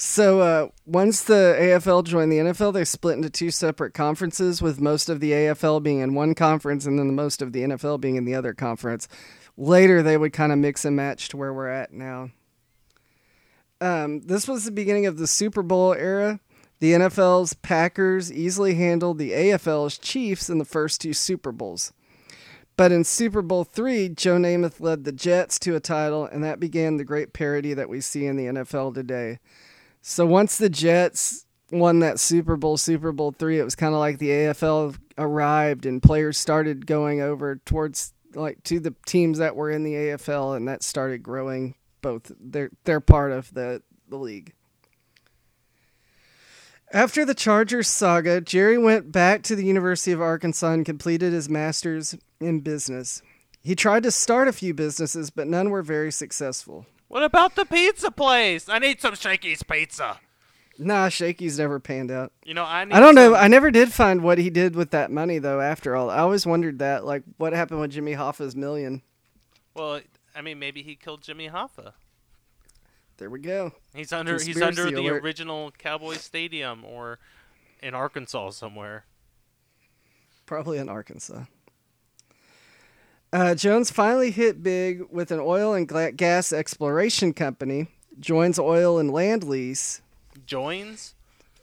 [0.00, 4.80] So uh, once the AFL joined the NFL, they split into two separate conferences, with
[4.80, 8.00] most of the AFL being in one conference and then the most of the NFL
[8.00, 9.08] being in the other conference.
[9.56, 12.30] Later, they would kind of mix and match to where we're at now.
[13.80, 16.38] Um, this was the beginning of the Super Bowl era.
[16.78, 21.92] The NFL's Packers easily handled the AFL's Chiefs in the first two Super Bowls.
[22.76, 26.60] But in Super Bowl three, Joe Namath led the Jets to a title, and that
[26.60, 29.40] began the great parity that we see in the NFL today.
[30.02, 34.00] So once the Jets won that Super Bowl, Super Bowl three, it was kind of
[34.00, 39.56] like the AFL arrived and players started going over towards like to the teams that
[39.56, 41.74] were in the AFL, and that started growing.
[42.00, 44.52] Both they're they're part of the the league.
[46.90, 51.48] After the Chargers saga, Jerry went back to the University of Arkansas and completed his
[51.48, 53.20] master's in business.
[53.60, 56.86] He tried to start a few businesses, but none were very successful.
[57.08, 58.68] What about the pizza place?
[58.68, 60.20] I need some Shakey's pizza.
[60.78, 62.32] Nah, Shakey's never panned out.
[62.44, 63.34] You know, I I don't know.
[63.34, 65.60] I never did find what he did with that money though.
[65.60, 67.04] After all, I always wondered that.
[67.04, 69.02] Like, what happened with Jimmy Hoffa's million?
[69.74, 70.00] Well,
[70.36, 71.94] I mean, maybe he killed Jimmy Hoffa.
[73.16, 73.72] There we go.
[73.94, 74.34] He's under.
[74.34, 77.18] Conspiracy he's under the original Cowboy Stadium or
[77.82, 79.04] in Arkansas somewhere.
[80.46, 81.44] Probably in Arkansas.
[83.32, 87.88] Uh, Jones finally hit big with an oil and gas exploration company,
[88.18, 90.00] joins Oil and Land Lease.
[90.46, 91.14] Joins?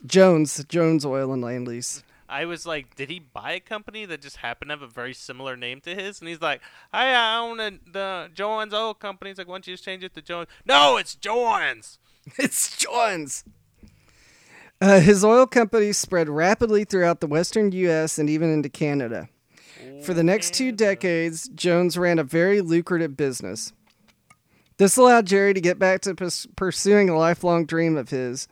[0.06, 2.04] Jones, Jones Oil and Land Lease.
[2.28, 5.14] I was like, did he buy a company that just happened to have a very
[5.14, 6.20] similar name to his?
[6.20, 9.32] And he's like, I own a, the Jones Oil Company.
[9.32, 10.48] He's like, why don't you just change it to Jones?
[10.66, 12.00] No, it's Jones.
[12.38, 13.44] it's Jones.
[14.82, 18.18] Uh, his oil company spread rapidly throughout the western U.S.
[18.20, 19.30] and even into Canada.
[20.04, 23.74] For the next two decades, Jones ran a very lucrative business.
[24.78, 26.16] This allowed Jerry to get back to
[26.56, 28.48] pursuing a lifelong dream of his,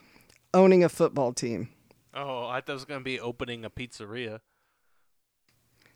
[0.54, 1.70] owning a football team.
[2.14, 4.40] Oh, I thought it was going to be opening a pizzeria.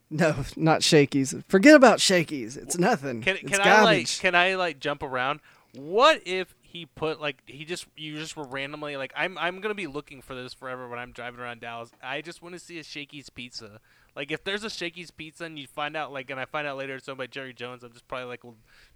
[0.09, 1.35] No, not Shakey's.
[1.47, 2.55] Forget about Shakey's.
[2.55, 3.21] It's nothing.
[3.21, 5.41] Can, can it's I like can I like jump around?
[5.73, 9.75] What if he put like he just you just were randomly like I'm I'm gonna
[9.75, 11.91] be looking for this forever when I'm driving around Dallas.
[12.01, 13.81] I just want to see a Shakey's pizza.
[14.17, 16.75] Like if there's a Shakey's Pizza and you find out like and I find out
[16.75, 18.41] later it's owned by Jerry Jones, I'm just probably like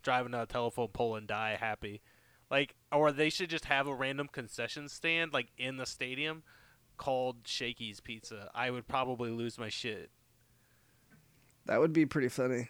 [0.01, 2.01] driving to a telephone pole and die happy.
[2.49, 6.41] Like or they should just have a random concession stand like in the stadium
[6.97, 8.49] called Shakey's Pizza.
[8.55, 10.09] I would probably lose my shit.
[11.67, 12.69] That would be pretty funny.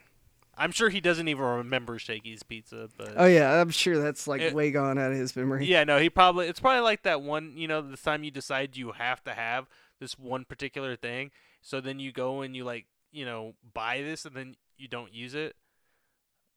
[0.57, 4.41] I'm sure he doesn't even remember Shakey's Pizza, but oh yeah, I'm sure that's like
[4.41, 5.67] it, way gone out of his memory.
[5.67, 8.75] Yeah, no, he probably it's probably like that one, you know, the time you decide
[8.75, 9.67] you have to have
[10.01, 14.25] this one particular thing, so then you go and you like you know, buy this
[14.25, 15.55] and then you don't use it.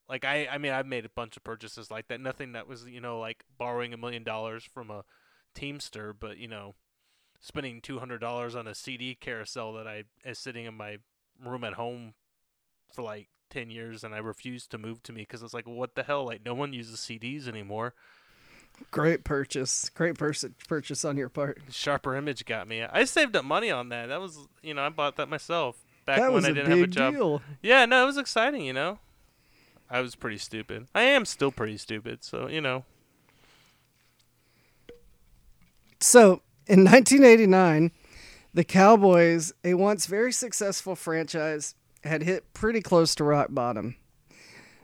[0.08, 2.20] Like I, I mean, I've made a bunch of purchases like that.
[2.20, 5.04] Nothing that was, you know, like borrowing a million dollars from a
[5.54, 6.74] Teamster, but you know,
[7.40, 10.98] spending two hundred dollars on a CD carousel that I is sitting in my
[11.42, 12.14] room at home
[12.92, 15.94] for like ten years, and I refused to move to me because it's like, what
[15.94, 16.26] the hell?
[16.26, 17.94] Like, no one uses CDs anymore.
[18.90, 19.88] Great purchase.
[19.90, 21.58] Great pers- purchase on your part.
[21.70, 22.82] Sharper Image got me.
[22.82, 24.06] I saved up money on that.
[24.06, 26.87] That was, you know, I bought that myself back that when I didn't have a
[26.87, 27.14] job.
[27.14, 27.42] deal.
[27.62, 28.98] Yeah, no, it was exciting, you know.
[29.90, 30.87] I was pretty stupid.
[30.94, 32.84] I am still pretty stupid, so you know.
[36.00, 37.90] So, in 1989,
[38.52, 43.96] the Cowboys, a once very successful franchise, had hit pretty close to rock bottom.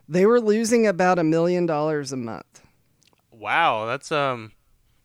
[0.09, 2.62] They were losing about a million dollars a month.
[3.40, 4.53] Wow, that's um,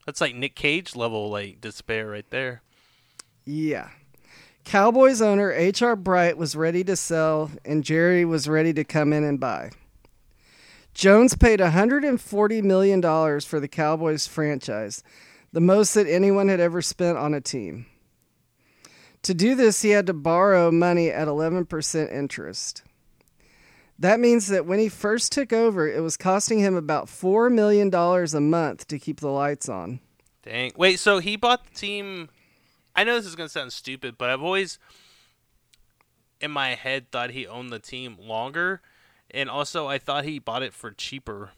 [0.05, 2.61] that's like Nick Cage level like despair right there.
[3.45, 3.89] Yeah.
[4.65, 5.95] Cowboys owner H.R.
[5.95, 9.69] Bright was ready to sell, and Jerry was ready to come in and buy.
[10.93, 13.01] Jones paid $140 million
[13.41, 15.01] for the Cowboys franchise,
[15.53, 17.85] the most that anyone had ever spent on a team.
[19.21, 22.83] To do this, he had to borrow money at 11% interest.
[23.97, 27.93] That means that when he first took over, it was costing him about $4 million
[27.93, 30.01] a month to keep the lights on.
[30.43, 30.71] Dang.
[30.75, 32.29] Wait, so he bought the team.
[32.95, 34.77] I know this is gonna sound stupid, but I've always,
[36.39, 38.81] in my head, thought he owned the team longer,
[39.31, 41.51] and also I thought he bought it for cheaper.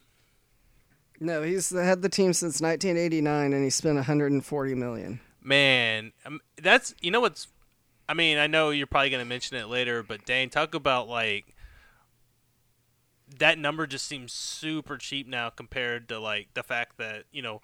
[1.19, 5.19] No, he's had the team since 1989, and he spent 140 million.
[5.41, 7.47] Man, um, that's you know what's.
[8.08, 11.56] I mean, I know you're probably gonna mention it later, but dang, talk about like.
[13.40, 17.62] That number just seems super cheap now compared to like the fact that you know,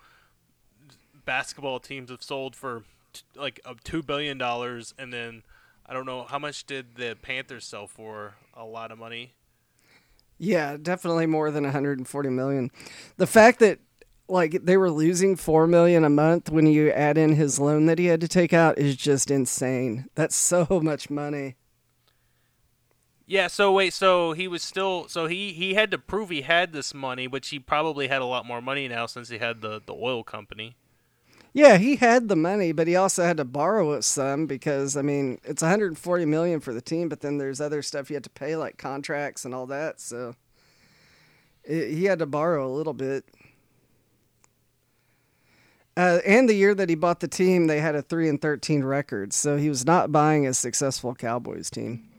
[1.26, 5.44] basketball teams have sold for t- like uh, two billion dollars, and then
[5.86, 8.36] I don't know how much did the Panthers sell for?
[8.56, 9.34] A lot of money.
[10.38, 12.72] Yeah, definitely more than 140 million.
[13.18, 13.80] The fact that
[14.28, 18.00] like they were losing 4 million a month when you add in his loan that
[18.00, 20.10] he had to take out is just insane.
[20.16, 21.56] That's so much money.
[23.26, 23.48] Yeah.
[23.48, 23.94] So wait.
[23.94, 25.08] So he was still.
[25.08, 28.26] So he he had to prove he had this money, which he probably had a
[28.26, 30.76] lot more money now since he had the the oil company.
[31.56, 35.04] Yeah, he had the money, but he also had to borrow it some because I
[35.04, 38.30] mean, it's 140 million for the team, but then there's other stuff you had to
[38.32, 40.34] pay like contracts and all that, so
[41.64, 43.26] it, he had to borrow a little bit.
[45.96, 48.84] Uh, and the year that he bought the team, they had a three and thirteen
[48.84, 52.10] record, so he was not buying a successful Cowboys team.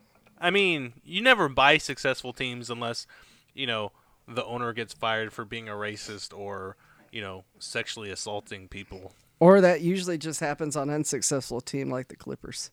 [0.45, 3.07] I mean, you never buy successful teams unless,
[3.55, 3.93] you know,
[4.29, 6.77] the owner gets fired for being a racist or,
[7.11, 9.15] you know, sexually assaulting people.
[9.41, 12.71] Or that usually just happens on unsuccessful team like the Clippers.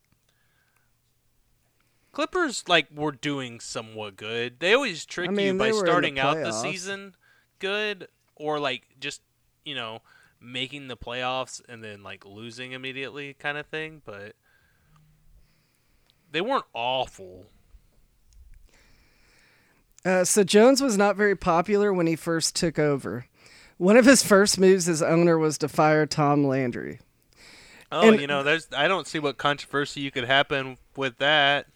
[2.12, 4.60] Clippers like were doing somewhat good.
[4.60, 7.16] They always trick I mean, you by in the starting out the season
[7.60, 9.22] good or like just,
[9.64, 10.02] you know,
[10.42, 14.34] making the playoffs and then like losing immediately kind of thing, but
[16.30, 17.46] they weren't awful.
[20.04, 23.26] Uh, so Jones was not very popular when he first took over.
[23.78, 27.00] One of his first moves as owner was to fire Tom Landry.
[27.92, 31.68] Oh, And- you know, there's I don't see what controversy you could happen with that.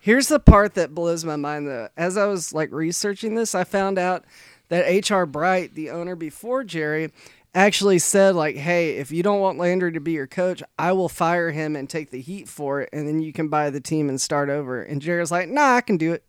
[0.00, 1.88] Here's the part that blows my mind though.
[1.96, 4.24] As I was like researching this, I found out
[4.68, 5.26] that H.R.
[5.26, 7.12] Bright, the owner before Jerry,
[7.54, 11.08] actually said like, "Hey, if you don't want Landry to be your coach, I will
[11.08, 14.08] fire him and take the heat for it, and then you can buy the team
[14.08, 16.24] and start over." And Jerry's like, "Nah, I can do it."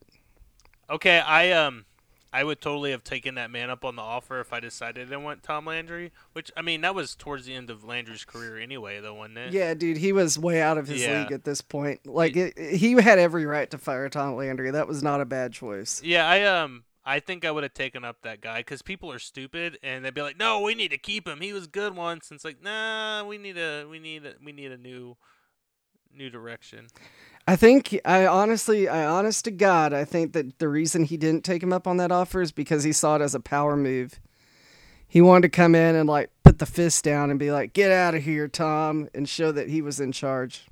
[0.91, 1.85] Okay, I um
[2.33, 5.17] I would totally have taken that man up on the offer if I decided I
[5.17, 8.99] want Tom Landry, which I mean that was towards the end of Landry's career anyway,
[9.01, 9.53] though, wasn't it?
[9.53, 11.23] Yeah, dude, he was way out of his Yeah.
[11.23, 12.05] league at this point.
[12.05, 14.71] Like, it, he had every right to fire Tom Landry.
[14.71, 16.01] That was not a bad choice.
[16.03, 19.19] Yeah, I um I think I would have taken up that guy because people are
[19.19, 21.41] stupid and they'd be like, "No, we need to keep him.
[21.41, 24.51] He was good once." And it's like, "Nah, we need a we need a we
[24.51, 25.17] need a new
[26.13, 26.87] new direction."
[27.47, 31.43] I think I honestly, I honest to God, I think that the reason he didn't
[31.43, 34.19] take him up on that offer is because he saw it as a power move.
[35.07, 37.91] He wanted to come in and like put the fist down and be like, "Get
[37.91, 40.67] out of here, Tom," and show that he was in charge.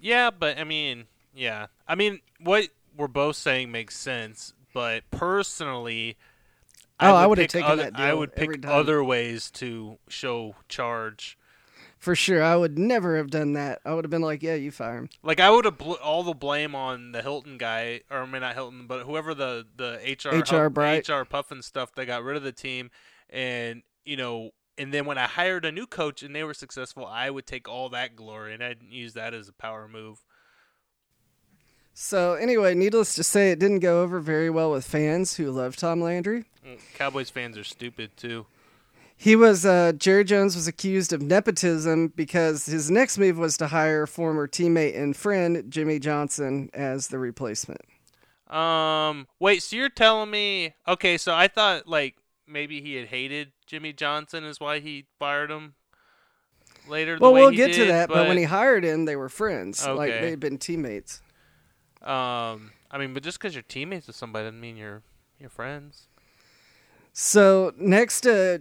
[0.00, 1.04] Yeah, but I mean,
[1.34, 4.52] yeah, I mean, what we're both saying makes sense.
[4.72, 6.16] But personally,
[7.00, 11.36] Oh, I would pick taken other, that I would pick other ways to show charge.
[12.04, 13.80] For sure, I would never have done that.
[13.82, 16.22] I would have been like, "Yeah, you fire him." Like I would have bl- all
[16.22, 19.98] the blame on the Hilton guy, or I mean not Hilton, but whoever the the
[20.04, 21.08] HR HR Bright.
[21.08, 22.90] HR Puffin stuff that got rid of the team,
[23.30, 27.06] and you know, and then when I hired a new coach and they were successful,
[27.06, 30.22] I would take all that glory and I'd use that as a power move.
[31.94, 35.76] So anyway, needless to say, it didn't go over very well with fans who love
[35.76, 36.44] Tom Landry.
[36.66, 38.44] Mm, Cowboys fans are stupid too.
[39.16, 43.68] He was uh, Jerry Jones was accused of nepotism because his next move was to
[43.68, 47.80] hire former teammate and friend Jimmy Johnson as the replacement.
[48.48, 50.74] Um, wait, so you're telling me?
[50.86, 55.50] Okay, so I thought like maybe he had hated Jimmy Johnson is why he fired
[55.50, 55.74] him
[56.86, 57.16] later.
[57.16, 59.84] the Well, we'll get to that, but, when he hired him, they were friends.
[59.86, 60.20] Like Okay.
[60.20, 61.22] they'd been teammates.
[62.02, 65.02] um, I mean, but just because you're teammates with somebody doesn't mean you're
[65.40, 66.08] you're friends.
[67.12, 68.58] So next, uh,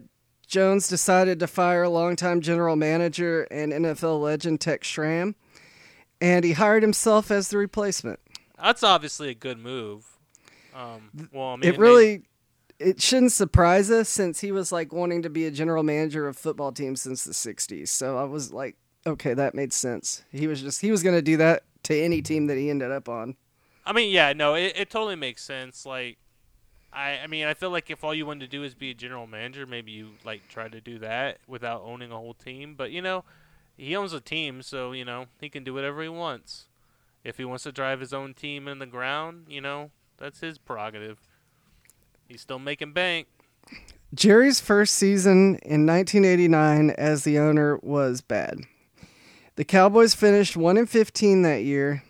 [0.54, 5.34] Jones decided to fire longtime general manager and NFL legend Tex Schramm,
[6.22, 8.20] and he hired himself as the replacement.
[8.62, 10.06] That's obviously a good move.
[10.76, 12.22] Um, well, I mean, it made- really
[12.78, 16.38] it shouldn't surprise us since he was like wanting to be a general manager of
[16.38, 18.76] football teams since the 60s so i was like
[19.06, 22.20] okay that made sense he was just he was going to do that to any
[22.20, 23.38] team that he ended up on
[23.86, 25.86] I mean, yeah, no, it, it totally makes sense.
[25.86, 26.18] Like,
[26.94, 28.94] I, I mean, I feel like if all you wanted to do is be a
[28.94, 32.76] general manager, maybe you like try to do that without owning a whole team.
[32.76, 33.24] But you know,
[33.78, 36.68] he owns a team, so you know he can do whatever he wants.
[37.24, 40.58] If he wants to drive his own team in the ground, you know, that's his
[40.58, 41.20] prerogative.
[42.28, 43.28] He's still making bank.
[44.14, 48.60] jerry's first season in 1989 as the owner was bad
[49.56, 52.04] the cowboys finished 1 and 15 that year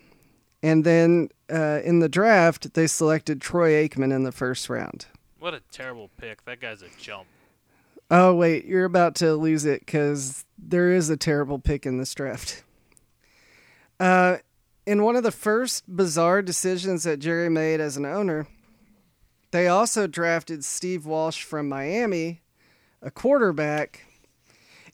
[0.64, 5.05] and then uh, in the draft they selected troy aikman in the first round
[5.38, 6.45] What a terrible pick.
[6.45, 7.28] That guy's a jump.
[8.09, 12.14] Oh wait, you're about to lose it because there is a terrible pick in this
[12.14, 12.64] draft.
[13.99, 14.38] Uh,
[14.86, 18.47] in one of the first bizarre decisions that Jerry made as an owner,
[19.51, 22.41] they also drafted Steve Walsh from Miami,
[23.01, 24.05] a quarterback,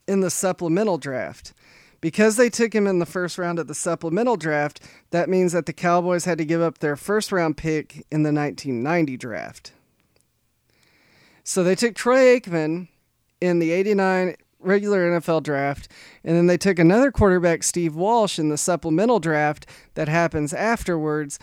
[0.08, 1.54] in the supplemental draft.
[2.02, 4.82] Because they took him in the first round of the supplemental draft,
[5.12, 8.32] that means that the Cowboys had to give up their first round pick in the
[8.32, 9.74] 1990 draft.
[11.44, 12.88] So they took Troy Aikman
[13.42, 15.88] in the 89 regular NFL draft,
[16.24, 21.40] and then they took another quarterback, Steve Walsh, in the supplemental draft that happens afterwards.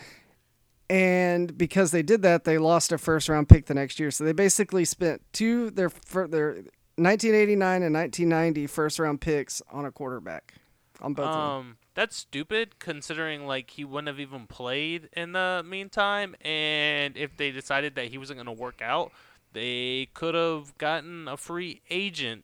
[0.89, 4.11] And because they did that, they lost a first round pick the next year.
[4.11, 5.91] So they basically spent two their
[6.27, 6.63] their
[6.97, 10.55] 1989 and 1990 first round picks on a quarterback
[11.01, 11.41] on both of them.
[11.41, 17.37] Um, that's stupid considering like he wouldn't have even played in the meantime, and if
[17.37, 19.11] they decided that he wasn't going to work out,
[19.53, 22.43] they could have gotten a free agent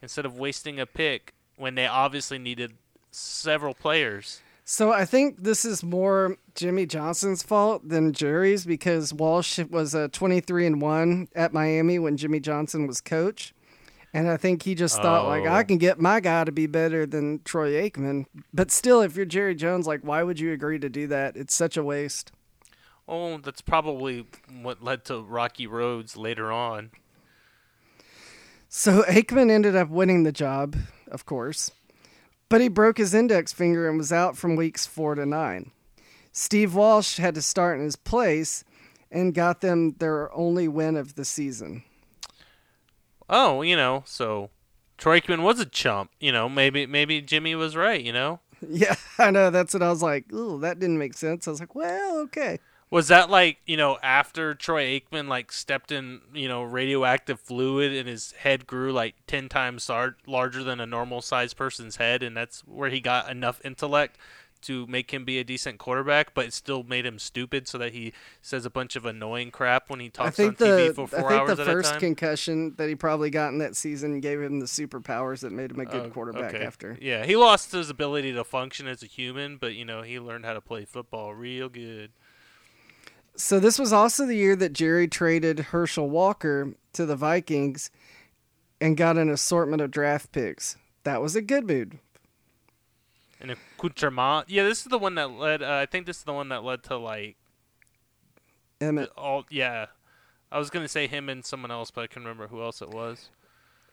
[0.00, 2.74] instead of wasting a pick when they obviously needed
[3.10, 4.42] several players.
[4.64, 10.08] So I think this is more Jimmy Johnson's fault than Jerry's because Walsh was a
[10.08, 13.54] 23 and 1 at Miami when Jimmy Johnson was coach.
[14.14, 15.52] And I think he just thought like Oh.
[15.52, 18.26] I can get my guy to be better than Troy Aikman.
[18.52, 21.36] But still if you're Jerry Jones like why would you agree to do that?
[21.36, 22.30] It's such a waste.
[23.08, 24.26] Oh, that's probably
[24.60, 26.90] what led to rocky roads later on.
[28.68, 30.76] So Aikman ended up winning the job,
[31.10, 31.70] of course,
[32.52, 35.70] but he broke his index finger and was out from weeks four to nine.
[36.32, 38.62] Steve Walsh had to start in his place
[39.10, 41.82] and got them their only win of the season.
[43.26, 44.50] Oh, you know, so
[44.98, 46.10] Troy Aikman was a chump.
[46.20, 48.04] You know, maybe maybe Jimmy was right.
[48.04, 48.40] You know.
[48.68, 49.50] Yeah, I know.
[49.50, 50.30] That's what I was like.
[50.32, 51.48] Ooh, that didn't make sense.
[51.48, 52.60] I was like, well, okay.
[52.92, 57.90] Was that like you know after Troy Aikman like stepped in you know radioactive fluid
[57.94, 62.22] and his head grew like ten times sar- larger than a normal sized person's head,
[62.22, 64.18] and that's where he got enough intellect
[64.60, 67.92] to make him be a decent quarterback, but it still made him stupid so that
[67.92, 68.12] he
[68.42, 71.04] says a bunch of annoying crap when he I talks think on TV the for
[71.16, 73.74] I four think hours the at a first concussion that he probably got in that
[73.74, 76.64] season gave him the superpowers that made him a good Oh, quarterback okay.
[76.64, 76.98] after.
[77.00, 80.44] Yeah, he lost his ability to function as a human, but you know he learned
[80.44, 82.12] how to play football real good.
[83.36, 87.90] So this was also the year that Jerry traded Herschel Walker to the Vikings
[88.80, 90.76] and got an assortment of draft picks.
[91.04, 91.92] That was a good move.
[93.40, 95.62] And accoutrement, yeah, this is the one that led.
[95.62, 97.36] Uh, I think this is the one that led to like
[98.80, 99.08] Emmitt.
[99.16, 99.44] all.
[99.50, 99.86] Yeah,
[100.52, 102.90] I was gonna say him and someone else, but I can't remember who else it
[102.90, 103.30] was.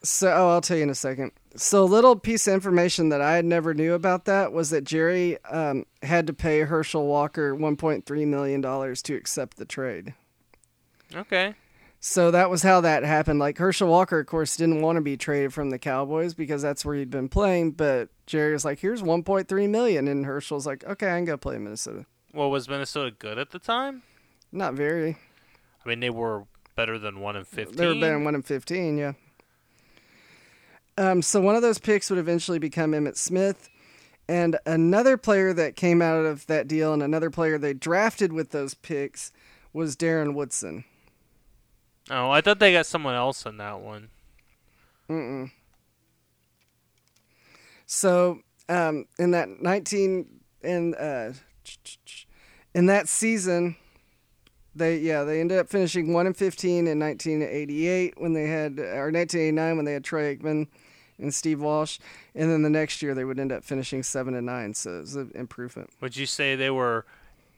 [0.01, 1.31] So, oh, I'll tell you in a second.
[1.55, 4.85] So, a little piece of information that I had never knew about that was that
[4.85, 10.13] Jerry um, had to pay Herschel Walker $1.3 million to accept the trade.
[11.13, 11.55] Okay.
[12.01, 13.39] So that was how that happened.
[13.39, 16.85] Like Herschel Walker, of course, didn't want to be traded from the Cowboys because that's
[16.85, 17.71] where he'd been playing.
[17.71, 21.55] But Jerry was like, "Here's 1.3 million," and Herschel's like, "Okay, I can go play
[21.55, 24.03] in Minnesota." Well, was Minnesota good at the time?
[24.51, 25.17] Not very.
[25.85, 26.45] I mean, they were
[26.75, 27.75] better than one in fifteen.
[27.75, 29.13] They were better than one in 15, yeah.
[30.99, 33.69] Um, so one of those picks would eventually become Emmitt Smith,
[34.27, 38.51] And another player that came out of that deal and another player they drafted with
[38.51, 39.31] those picks
[39.71, 40.83] was Darren Woodson.
[42.11, 44.09] Oh, I thought they got someone else in that one.
[45.09, 45.51] Mm-mm.
[47.85, 50.27] So, um, in that 19
[50.63, 51.33] in uh,
[52.75, 53.77] in that season,
[54.75, 59.11] they yeah they ended up finishing one and 15 in 1988 when they had or
[59.11, 60.67] 1989 when they had Troy Aikman
[61.19, 61.99] and Steve Walsh,
[62.33, 64.73] and then the next year they would end up finishing seven and nine.
[64.73, 65.89] So it was an improvement.
[66.01, 67.05] Would you say they were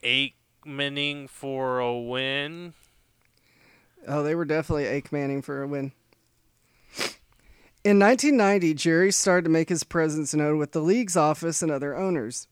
[0.03, 2.73] Aikmaning for a win?
[4.07, 5.91] Oh, they were definitely Aikmaning for a win.
[7.83, 11.95] In 1990, Jerry started to make his presence known with the league's office and other
[11.95, 12.47] owners.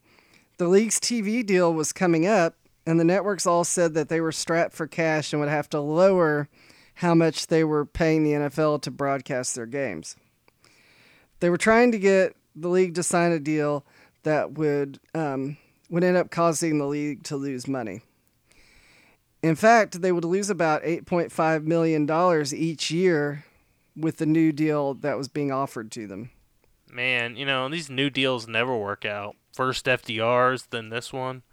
[0.58, 2.56] The league's TV deal was coming up,
[2.86, 5.80] and the networks all said that they were strapped for cash and would have to
[5.80, 6.50] lower
[6.96, 10.16] how much they were paying the NFL to broadcast their games.
[11.40, 13.86] They were trying to get the league to sign a deal
[14.24, 15.58] that would um,
[15.90, 18.02] would end up causing the league to lose money.
[19.42, 22.10] In fact, they would lose about $8.5 million
[22.54, 23.46] each year
[23.96, 26.32] with the new deal that was being offered to them.
[26.92, 29.36] Man, you know, these new deals never work out.
[29.54, 31.44] First FDRs, then this one.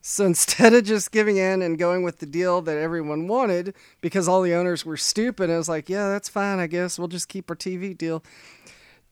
[0.00, 4.28] So instead of just giving in and going with the deal that everyone wanted, because
[4.28, 6.98] all the owners were stupid, I was like, yeah, that's fine, I guess.
[6.98, 8.22] We'll just keep our TV deal.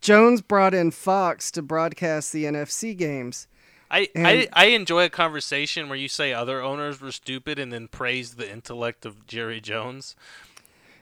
[0.00, 3.46] Jones brought in Fox to broadcast the NFC games.
[3.90, 7.88] I, I, I enjoy a conversation where you say other owners were stupid and then
[7.88, 10.14] praise the intellect of Jerry Jones.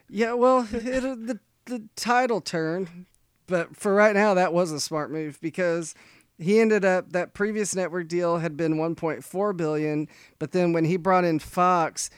[0.09, 3.07] Yeah, well, it, uh, the the title turn,
[3.49, 5.97] but for right now, that was a smart move because
[6.39, 10.97] he ended up that previous network deal had been 1.4 billion, but then when he
[10.97, 12.09] brought in Fox,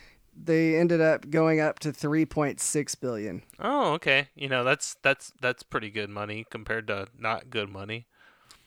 [0.45, 3.43] they ended up going up to 3.6 billion.
[3.59, 4.29] Oh, okay.
[4.35, 8.07] You know, that's that's that's pretty good money compared to not good money.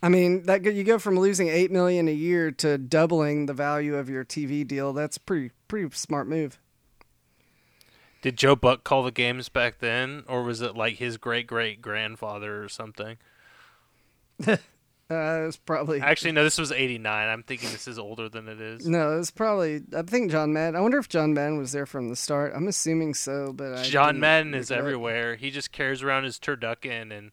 [0.04, 3.96] I mean, that you go from losing 8 million a year to doubling the value
[3.96, 4.94] of your TV deal.
[4.94, 6.60] That's pretty pretty smart move.
[8.22, 11.82] Did Joe Buck call the games back then or was it like his great great
[11.82, 13.18] grandfather or something?
[15.12, 16.44] Uh, it's probably actually no.
[16.44, 17.28] This was '89.
[17.28, 18.88] I'm thinking this is older than it is.
[18.88, 19.82] No, it's probably.
[19.96, 20.76] I think John Madden.
[20.76, 22.54] I wonder if John Madden was there from the start.
[22.56, 25.36] I'm assuming so, but I John Madden is everywhere.
[25.36, 27.32] He just carries around his turducken and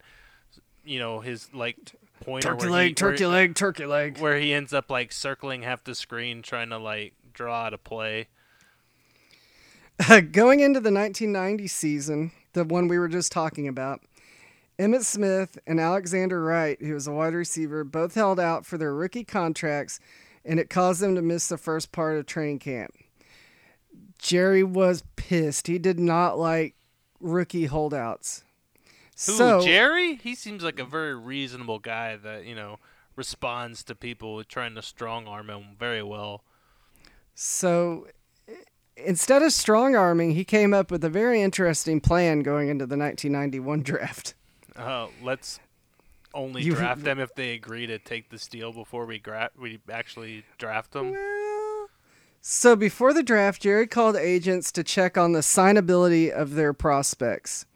[0.85, 1.76] you know his like
[2.20, 2.49] pointer.
[2.49, 4.18] Turkey leg, he, turkey where, leg, turkey leg.
[4.18, 7.79] Where he ends up like circling half the screen trying to like draw out a
[7.79, 8.26] play.
[10.33, 14.01] Going into the 1990 season, the one we were just talking about,
[14.79, 18.95] Emmitt Smith and Alexander Wright, who was a wide receiver, both held out for their
[18.95, 19.99] rookie contracts,
[20.45, 22.95] and it caused them to miss the first part of training camp.
[24.18, 25.66] Jerry was pissed.
[25.66, 26.74] He did not like
[27.20, 28.45] rookie holdouts.
[29.26, 30.14] Who, so Jerry?
[30.16, 32.79] He seems like a very reasonable guy that, you know,
[33.16, 36.45] responds to people trying to strong arm him very well.
[37.35, 38.07] So
[38.97, 42.97] instead of strong arming, he came up with a very interesting plan going into the
[42.97, 44.35] 1991 draft.
[44.79, 45.59] Uh, let's
[46.35, 49.81] only you, draft them if they agree to take the steal before we gra- we
[49.91, 51.12] actually draft them.
[51.12, 51.89] Well,
[52.41, 57.66] so before the draft, Jerry called agents to check on the signability of their prospects.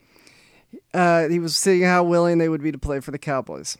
[0.94, 3.76] Uh, he was seeing how willing they would be to play for the Cowboys.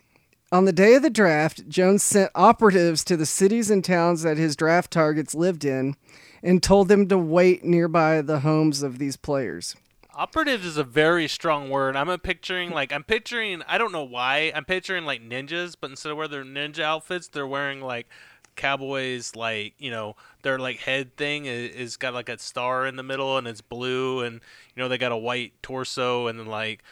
[0.50, 4.36] On the day of the draft, Jones sent operatives to the cities and towns that
[4.36, 5.96] his draft targets lived in
[6.42, 9.76] and told them to wait nearby the homes of these players.
[10.14, 11.96] Operative is a very strong word.
[11.96, 16.12] I'm picturing like I'm picturing I don't know why I'm picturing like ninjas, but instead
[16.12, 18.08] of wearing their ninja outfits, they're wearing like
[18.54, 22.96] cowboys like you know their like head thing is, is got like a star in
[22.96, 24.40] the middle and it's blue and
[24.76, 26.82] you know they got a white torso and like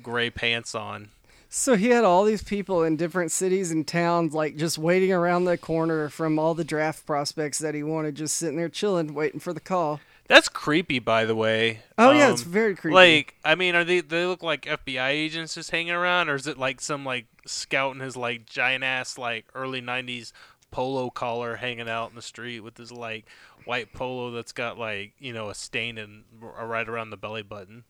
[0.00, 1.08] gray pants on.
[1.48, 5.46] So he had all these people in different cities and towns, like just waiting around
[5.46, 9.40] the corner from all the draft prospects that he wanted, just sitting there chilling, waiting
[9.40, 9.98] for the call.
[10.28, 11.80] That's creepy, by the way.
[11.96, 12.94] Oh um, yeah, it's um, very creepy.
[12.94, 16.46] Like, I mean, are they they look like FBI agents just hanging around, or is
[16.46, 20.32] it like some like scout in his like giant ass like early '90s
[20.70, 23.24] polo collar hanging out in the street with his like
[23.64, 27.84] white polo that's got like you know a stain in right around the belly button?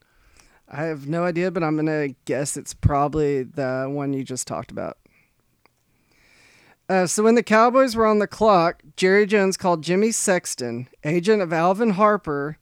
[0.71, 4.71] I have no idea, but I'm gonna guess it's probably the one you just talked
[4.71, 4.99] about.
[6.89, 11.43] Uh, so when the Cowboys were on the clock, Jerry Jones called Jimmy Sexton, agent
[11.43, 12.57] of Alvin Harper,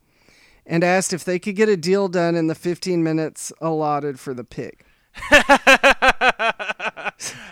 [0.66, 4.34] and asked if they could get a deal done in the 15 minutes allotted for
[4.34, 4.84] the pick.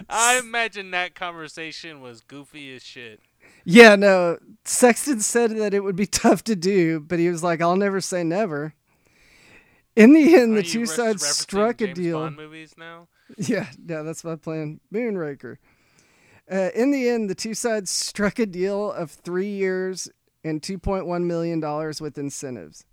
[0.08, 3.20] I imagine that conversation was goofy as shit.
[3.64, 4.38] Yeah, no.
[4.64, 8.00] Sexton said that it would be tough to do, but he was like, "I'll never
[8.00, 8.74] say never."
[9.96, 12.30] In the end, Are the two sides struck a deal.
[12.30, 13.08] movies now?
[13.38, 14.80] Yeah, yeah, that's my plan.
[14.92, 15.56] Moonraker.
[16.50, 20.08] Uh, in the end, the two sides struck a deal of three years
[20.42, 21.60] and $2.1 million
[22.00, 22.84] with incentives.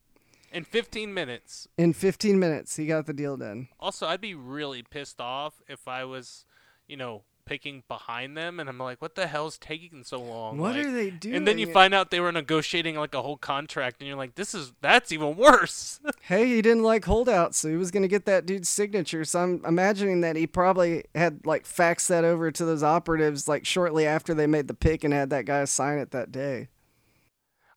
[0.53, 1.67] In 15 minutes.
[1.77, 3.69] In 15 minutes, he got the deal done.
[3.79, 6.45] Also, I'd be really pissed off if I was,
[6.87, 10.57] you know, picking behind them and I'm like, what the hell's taking so long?
[10.57, 11.35] What like, are they doing?
[11.35, 14.35] And then you find out they were negotiating like a whole contract and you're like,
[14.35, 15.99] this is that's even worse.
[16.21, 19.25] hey, he didn't like holdouts, so he was to get that dude's signature.
[19.25, 23.65] So I'm imagining that he probably had like faxed that over to those operatives like
[23.65, 26.69] shortly after they made the pick and had that guy sign it that day.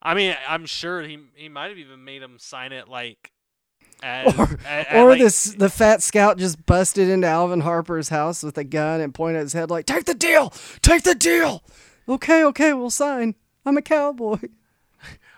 [0.02, 3.32] I mean, I'm sure he he might have even made him sign it like
[4.02, 4.58] as, or,
[4.92, 9.00] or like, this the fat scout just busted into Alvin Harper's house with a gun
[9.00, 10.50] and pointed at his head like, "Take the deal,
[10.82, 11.62] take the deal."
[12.08, 13.34] Okay, okay, we'll sign.
[13.64, 14.38] I'm a cowboy.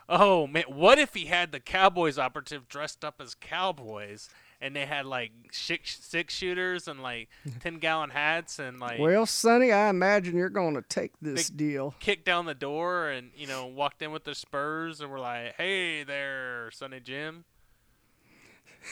[0.09, 4.29] Oh man, what if he had the Cowboys operative dressed up as cowboys
[4.61, 7.29] and they had like six six shooters and like
[7.61, 11.95] ten gallon hats and like Well, Sonny, I imagine you're going to take this deal.
[11.99, 15.57] kicked down the door and you know walked in with the spurs and were like,
[15.57, 17.45] "Hey there, Sonny Jim."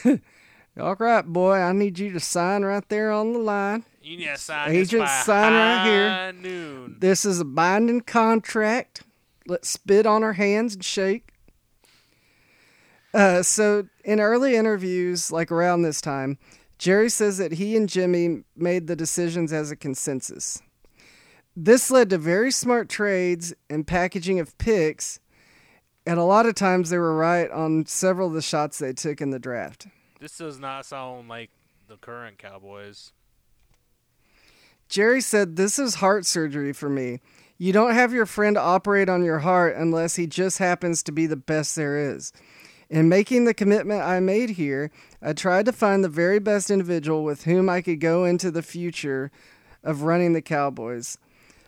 [0.79, 3.85] All right, boy, I need you to sign right there on the line.
[4.01, 6.33] You need to sign Agent sign right here.
[6.33, 6.97] Noon.
[6.99, 9.03] This is a binding contract.
[9.47, 11.29] Let's spit on our hands and shake.
[13.13, 16.37] Uh, so, in early interviews, like around this time,
[16.77, 20.61] Jerry says that he and Jimmy made the decisions as a consensus.
[21.55, 25.21] This led to very smart trades and packaging of picks,
[26.05, 29.21] and a lot of times they were right on several of the shots they took
[29.21, 29.87] in the draft.
[30.19, 31.49] This does not sound like
[31.87, 33.11] the current Cowboys.
[34.87, 37.19] Jerry said, This is heart surgery for me.
[37.57, 41.25] You don't have your friend operate on your heart unless he just happens to be
[41.25, 42.31] the best there is.
[42.89, 44.91] In making the commitment I made here,
[45.21, 48.61] I tried to find the very best individual with whom I could go into the
[48.61, 49.31] future
[49.83, 51.17] of running the Cowboys.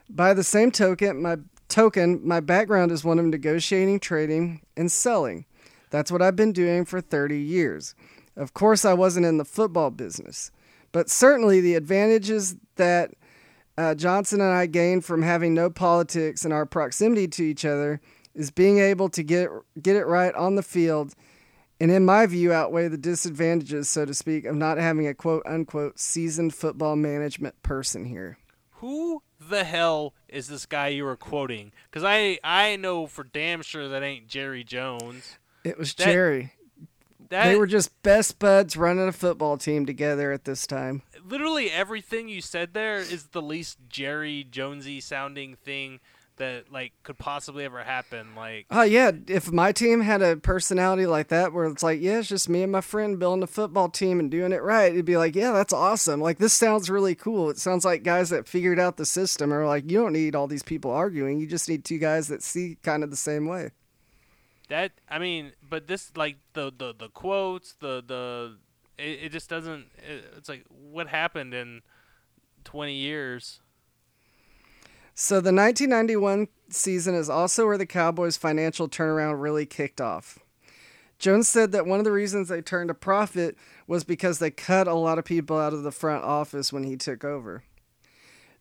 [0.09, 5.45] By the same token, my token, my background is one of negotiating, trading, and selling.
[5.89, 7.95] That's what I've been doing for 30 years.
[8.35, 10.51] Of course, I wasn't in the football business,
[10.91, 13.11] but certainly the advantages that
[13.77, 18.01] uh, Johnson and I gained from having no politics and our proximity to each other
[18.33, 19.49] is being able to get
[19.81, 21.15] get it right on the field,
[21.79, 25.43] and in my view, outweigh the disadvantages, so to speak, of not having a quote
[25.45, 28.37] unquote seasoned football management person here.
[28.73, 31.71] Who the hell is this guy you were quoting?
[31.89, 35.37] Because I I know for damn sure that ain't Jerry Jones.
[35.63, 36.53] It was That- Jerry.
[37.29, 41.01] That they were just best buds running a football team together at this time.
[41.27, 45.99] literally everything you said there is the least Jerry Jonesy sounding thing
[46.37, 48.35] that like could possibly ever happen.
[48.35, 52.19] Like Oh yeah, if my team had a personality like that, where it's like, yeah,
[52.19, 55.05] it's just me and my friend building a football team and doing it right, it'd
[55.05, 56.21] be like, yeah, that's awesome.
[56.21, 57.49] Like this sounds really cool.
[57.49, 60.47] It sounds like guys that figured out the system are like, you don't need all
[60.47, 61.39] these people arguing.
[61.39, 63.71] You just need two guys that see kind of the same way.
[64.69, 68.57] that, I mean, but this like the the the quotes, the the
[68.97, 69.87] it, it just doesn't.
[69.97, 71.81] It, it's like what happened in
[72.63, 73.61] twenty years.
[75.19, 80.37] So the 1991 season is also where the Cowboys' financial turnaround really kicked off.
[81.17, 83.57] Jones said that one of the reasons they turned a profit
[83.87, 86.95] was because they cut a lot of people out of the front office when he
[86.95, 87.63] took over.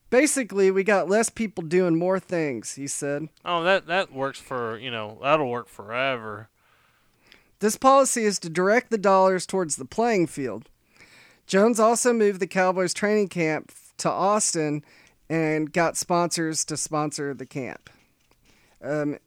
[0.09, 3.29] Basically, we got less people doing more things, he said.
[3.45, 6.49] Oh, that that works for you know that'll work forever.
[7.59, 10.71] This policy is to direct the dollars towards the playing field.
[11.47, 14.83] Jones also moved the Cowboys training camp to Austin
[15.29, 17.91] and got sponsors to sponsor the camp.
[18.83, 19.19] Um,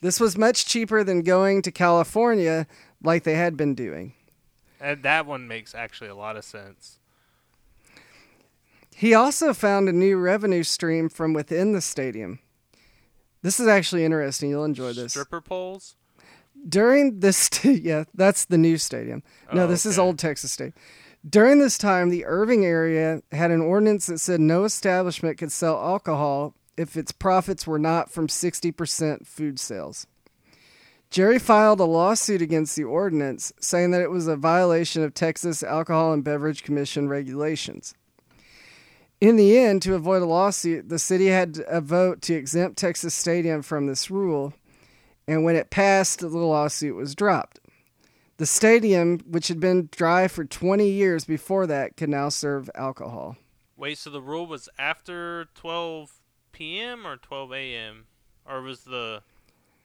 [0.00, 2.66] this was much cheaper than going to California
[3.02, 4.14] like they had been doing.
[4.80, 6.98] And that one makes actually a lot of sense.
[8.94, 12.40] He also found a new revenue stream from within the stadium.
[13.42, 14.50] This is actually interesting.
[14.50, 15.12] You'll enjoy this.
[15.12, 15.94] Stripper poles.
[16.68, 19.22] During this, yeah, that's the new stadium.
[19.52, 20.74] No, Oh, this is old Texas State.
[21.28, 25.76] During this time, the Irving area had an ordinance that said no establishment could sell
[25.76, 30.06] alcohol if its profits were not from 60% food sales.
[31.10, 35.62] Jerry filed a lawsuit against the ordinance, saying that it was a violation of Texas
[35.62, 37.94] Alcohol and Beverage Commission regulations.
[39.20, 43.14] In the end, to avoid a lawsuit, the city had a vote to exempt Texas
[43.14, 44.52] Stadium from this rule,
[45.26, 47.58] and when it passed, the lawsuit was dropped.
[48.38, 53.36] The stadium, which had been dry for 20 years before that, could now serve alcohol.
[53.76, 56.20] Wait, so the rule was after 12
[56.52, 57.04] p.m.
[57.04, 58.06] or 12 a.m.
[58.46, 59.22] or was the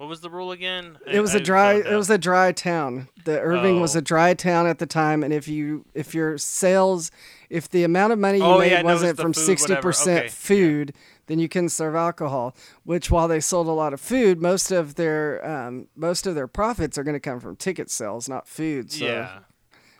[0.03, 0.97] What was the rule again?
[1.07, 1.75] It was a a dry.
[1.75, 3.07] It was a dry town.
[3.23, 3.99] The Irving was Oh.
[3.99, 7.09] a dry town at the time, and if you if your sales,
[7.49, 10.31] if the amount of money you Oh, made yeah, wasn't from sixty percent Okay, yeah.
[10.33, 10.93] food,
[11.27, 12.53] then you couldn't serve alcohol.
[12.83, 16.47] Which, while they sold a lot of food, most of their um, most of their
[16.47, 18.91] profits are going to come from ticket sales, not food.
[18.91, 19.39] So, Yeah.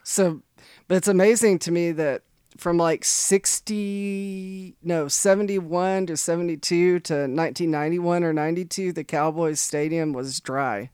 [0.03, 0.41] So,
[0.89, 2.23] but it's amazing to me that
[2.57, 10.39] from like 60, no, 71 to 72 to 1991 or 92, the Cowboys Stadium was
[10.39, 10.89] dry.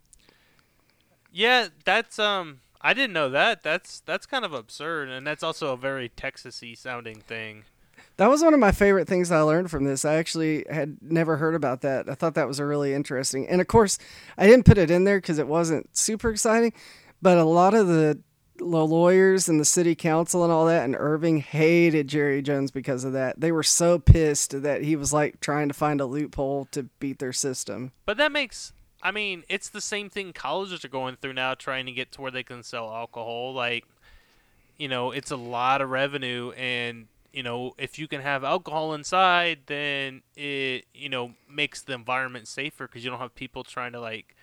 [1.32, 3.62] Yeah, that's um I didn't know that.
[3.64, 7.66] That's that's kind of absurd and that's also a very Texasy sounding thing.
[8.18, 10.04] That was one of my favorite things I learned from this.
[10.04, 12.10] I actually had never heard about that.
[12.10, 13.48] I thought that was a really interesting.
[13.48, 13.98] And of course,
[14.38, 16.74] I didn't put it in there because it wasn't super exciting,
[17.22, 18.20] but a lot of the
[18.60, 23.04] the lawyers and the city council and all that and Irving hated Jerry Jones because
[23.04, 23.40] of that.
[23.40, 27.20] They were so pissed that he was like trying to find a loophole to beat
[27.20, 27.92] their system.
[28.06, 31.86] But that makes I mean, it's the same thing colleges are going through now trying
[31.86, 33.86] to get to where they can sell alcohol like
[34.78, 38.94] you know, it's a lot of revenue and you know, if you can have alcohol
[38.94, 43.94] inside, then it you know makes the environment safer because you don't have people trying
[43.94, 44.36] to like,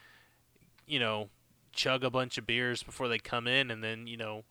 [0.86, 1.28] you know,
[1.76, 4.44] chug a bunch of beers before they come in and then you know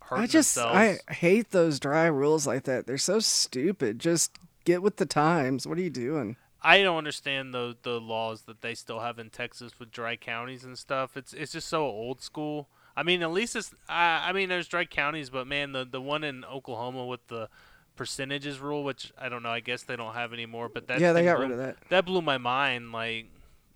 [0.00, 1.00] hurt I just themselves.
[1.08, 2.86] I hate those dry rules like that.
[2.86, 3.98] They're so stupid.
[3.98, 5.66] Just get with the times.
[5.66, 6.36] What are you doing?
[6.62, 10.64] I don't understand the the laws that they still have in Texas with dry counties
[10.64, 11.16] and stuff.
[11.16, 12.68] It's it's just so old school.
[12.96, 16.00] I mean, at least it's I, I mean, there's dry counties, but man, the the
[16.00, 17.48] one in Oklahoma with the
[17.94, 20.68] percentages rule, which I don't know, I guess they don't have anymore.
[20.68, 21.76] But that yeah, they got blew, rid of that.
[21.90, 22.90] That blew my mind.
[22.90, 23.26] Like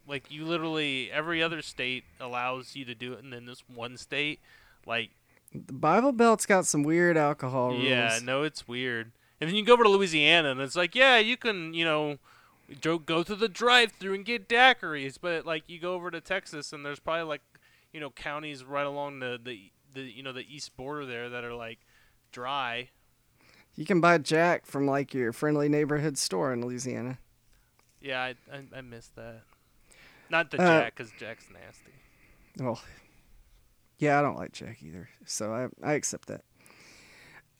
[0.06, 3.96] like you literally every other state allows you to do it, and then this one
[3.96, 4.40] state,
[4.86, 5.10] like
[5.54, 7.84] The Bible Belt's got some weird alcohol rules.
[7.84, 9.12] yeah, no, it's weird.
[9.40, 12.18] And then you go over to Louisiana, and it's like, yeah, you can, you know,
[12.80, 16.72] go go to the drive-through and get daiquiris, but like you go over to Texas,
[16.72, 17.42] and there's probably like,
[17.92, 21.44] you know, counties right along the the, the you know the east border there that
[21.44, 21.78] are like
[22.30, 22.88] dry.
[23.74, 27.18] You can buy Jack from like your friendly neighborhood store in Louisiana.
[28.00, 29.42] Yeah, I I, I missed that.
[30.32, 31.92] Not the Uh, Jack, because Jack's nasty.
[32.58, 32.80] Well,
[33.98, 36.42] yeah, I don't like Jack either, so I I accept that.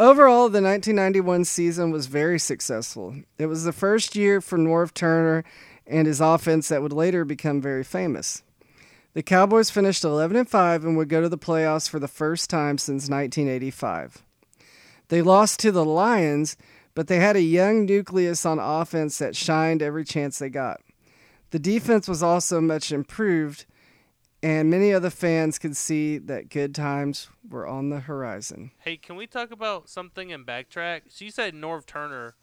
[0.00, 3.14] Overall, the 1991 season was very successful.
[3.36, 5.44] It was the first year for Norv Turner
[5.86, 8.42] and his offense that would later become very famous.
[9.12, 12.48] The Cowboys finished 11 and 5 and would go to the playoffs for the first
[12.48, 14.24] time since 1985.
[15.08, 16.56] They lost to the Lions,
[16.94, 20.80] but they had a young nucleus on offense that shined every chance they got.
[21.52, 23.66] The defense was also much improved,
[24.42, 28.70] and many other fans could see that good times were on the horizon.
[28.78, 31.02] Hey, can we talk about something in backtrack?
[31.10, 32.34] So you said Norv Turner.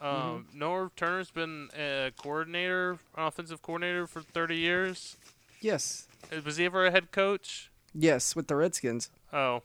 [0.00, 5.16] Um, Norv Turner's been a coordinator, offensive coordinator for 30 years.
[5.60, 6.08] Yes.
[6.32, 7.70] Uh, Was he ever a head coach?
[7.94, 9.08] Yes, with the Redskins.
[9.32, 9.62] Oh,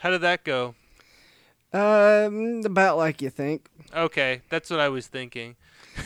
[0.00, 0.74] how did that go?
[1.72, 3.68] Um, about like you think.
[3.94, 5.54] Okay, that's what I was thinking.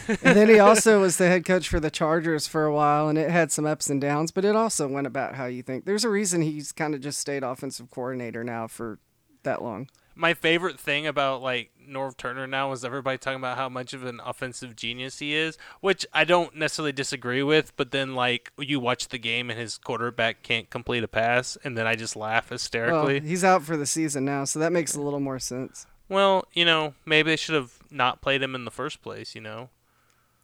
[0.09, 3.19] And then he also was the head coach for the Chargers for a while, and
[3.19, 5.85] it had some ups and downs, but it also went about how you think.
[5.85, 8.99] There's a reason he's kind of just stayed offensive coordinator now for
[9.43, 9.89] that long.
[10.17, 14.05] My favorite thing about like Norv Turner now is everybody talking about how much of
[14.05, 17.75] an offensive genius he is, which I don't necessarily disagree with.
[17.77, 21.79] But then like you watch the game and his quarterback can't complete a pass, and
[21.79, 23.21] then I just laugh Well, hysterically.
[23.21, 25.87] he's out for the season now, so that makes a little more sense.
[26.11, 29.35] Well, you know, maybe they should have not played him in the first place.
[29.35, 29.71] You know,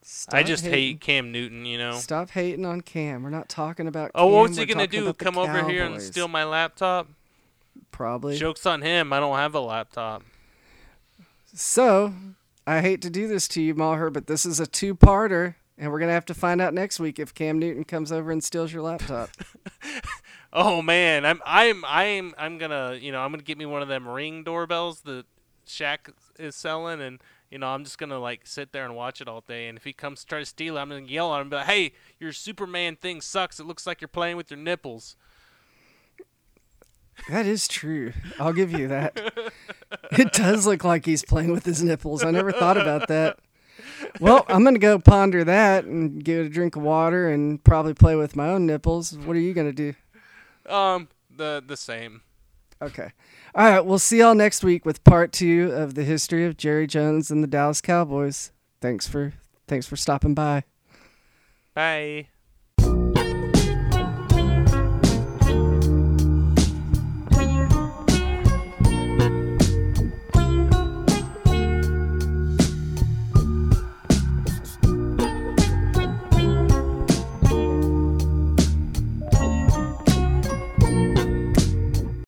[0.09, 0.79] Stop I just hating.
[0.79, 1.67] hate Cam Newton.
[1.67, 1.93] You know.
[1.95, 3.25] Stop hating on Cam.
[3.25, 4.13] We're not talking about.
[4.15, 5.13] Oh, Cam, what's he we're gonna do?
[5.13, 7.09] Come over here and steal my laptop?
[7.91, 8.37] Probably.
[8.37, 9.13] Jokes on him.
[9.13, 10.23] I don't have a laptop.
[11.53, 12.15] So,
[12.67, 15.99] I hate to do this to you, Maher, but this is a two-parter, and we're
[15.99, 18.83] gonna have to find out next week if Cam Newton comes over and steals your
[18.83, 19.31] laptop.
[20.53, 23.89] Oh man, I'm I'm I'm I'm gonna you know I'm gonna get me one of
[23.89, 25.27] them ring doorbells that
[25.67, 29.29] Shaq is selling, and you know I'm just gonna like sit there and watch it
[29.29, 29.69] all day.
[29.69, 31.51] And if he comes to try to steal it, I'm gonna yell at him, and
[31.51, 33.61] be like, "Hey, your Superman thing sucks.
[33.61, 35.17] It looks like you're playing with your nipples."
[37.29, 38.13] that is true.
[38.39, 39.19] I'll give you that.
[40.13, 42.25] it does look like he's playing with his nipples.
[42.25, 43.39] I never thought about that.
[44.21, 48.17] Well, I'm gonna go ponder that and get a drink of water and probably play
[48.17, 49.17] with my own nipples.
[49.17, 49.95] What are you gonna do?
[50.69, 52.23] Um, the the same.
[52.83, 53.11] Okay.
[53.55, 53.85] All right.
[53.85, 57.43] We'll see y'all next week with part two of the history of Jerry Jones and
[57.43, 58.53] the Dallas Cowboys.
[58.81, 59.33] Thanks for
[59.67, 60.65] thanks for stopping by.
[61.75, 62.29] Bye.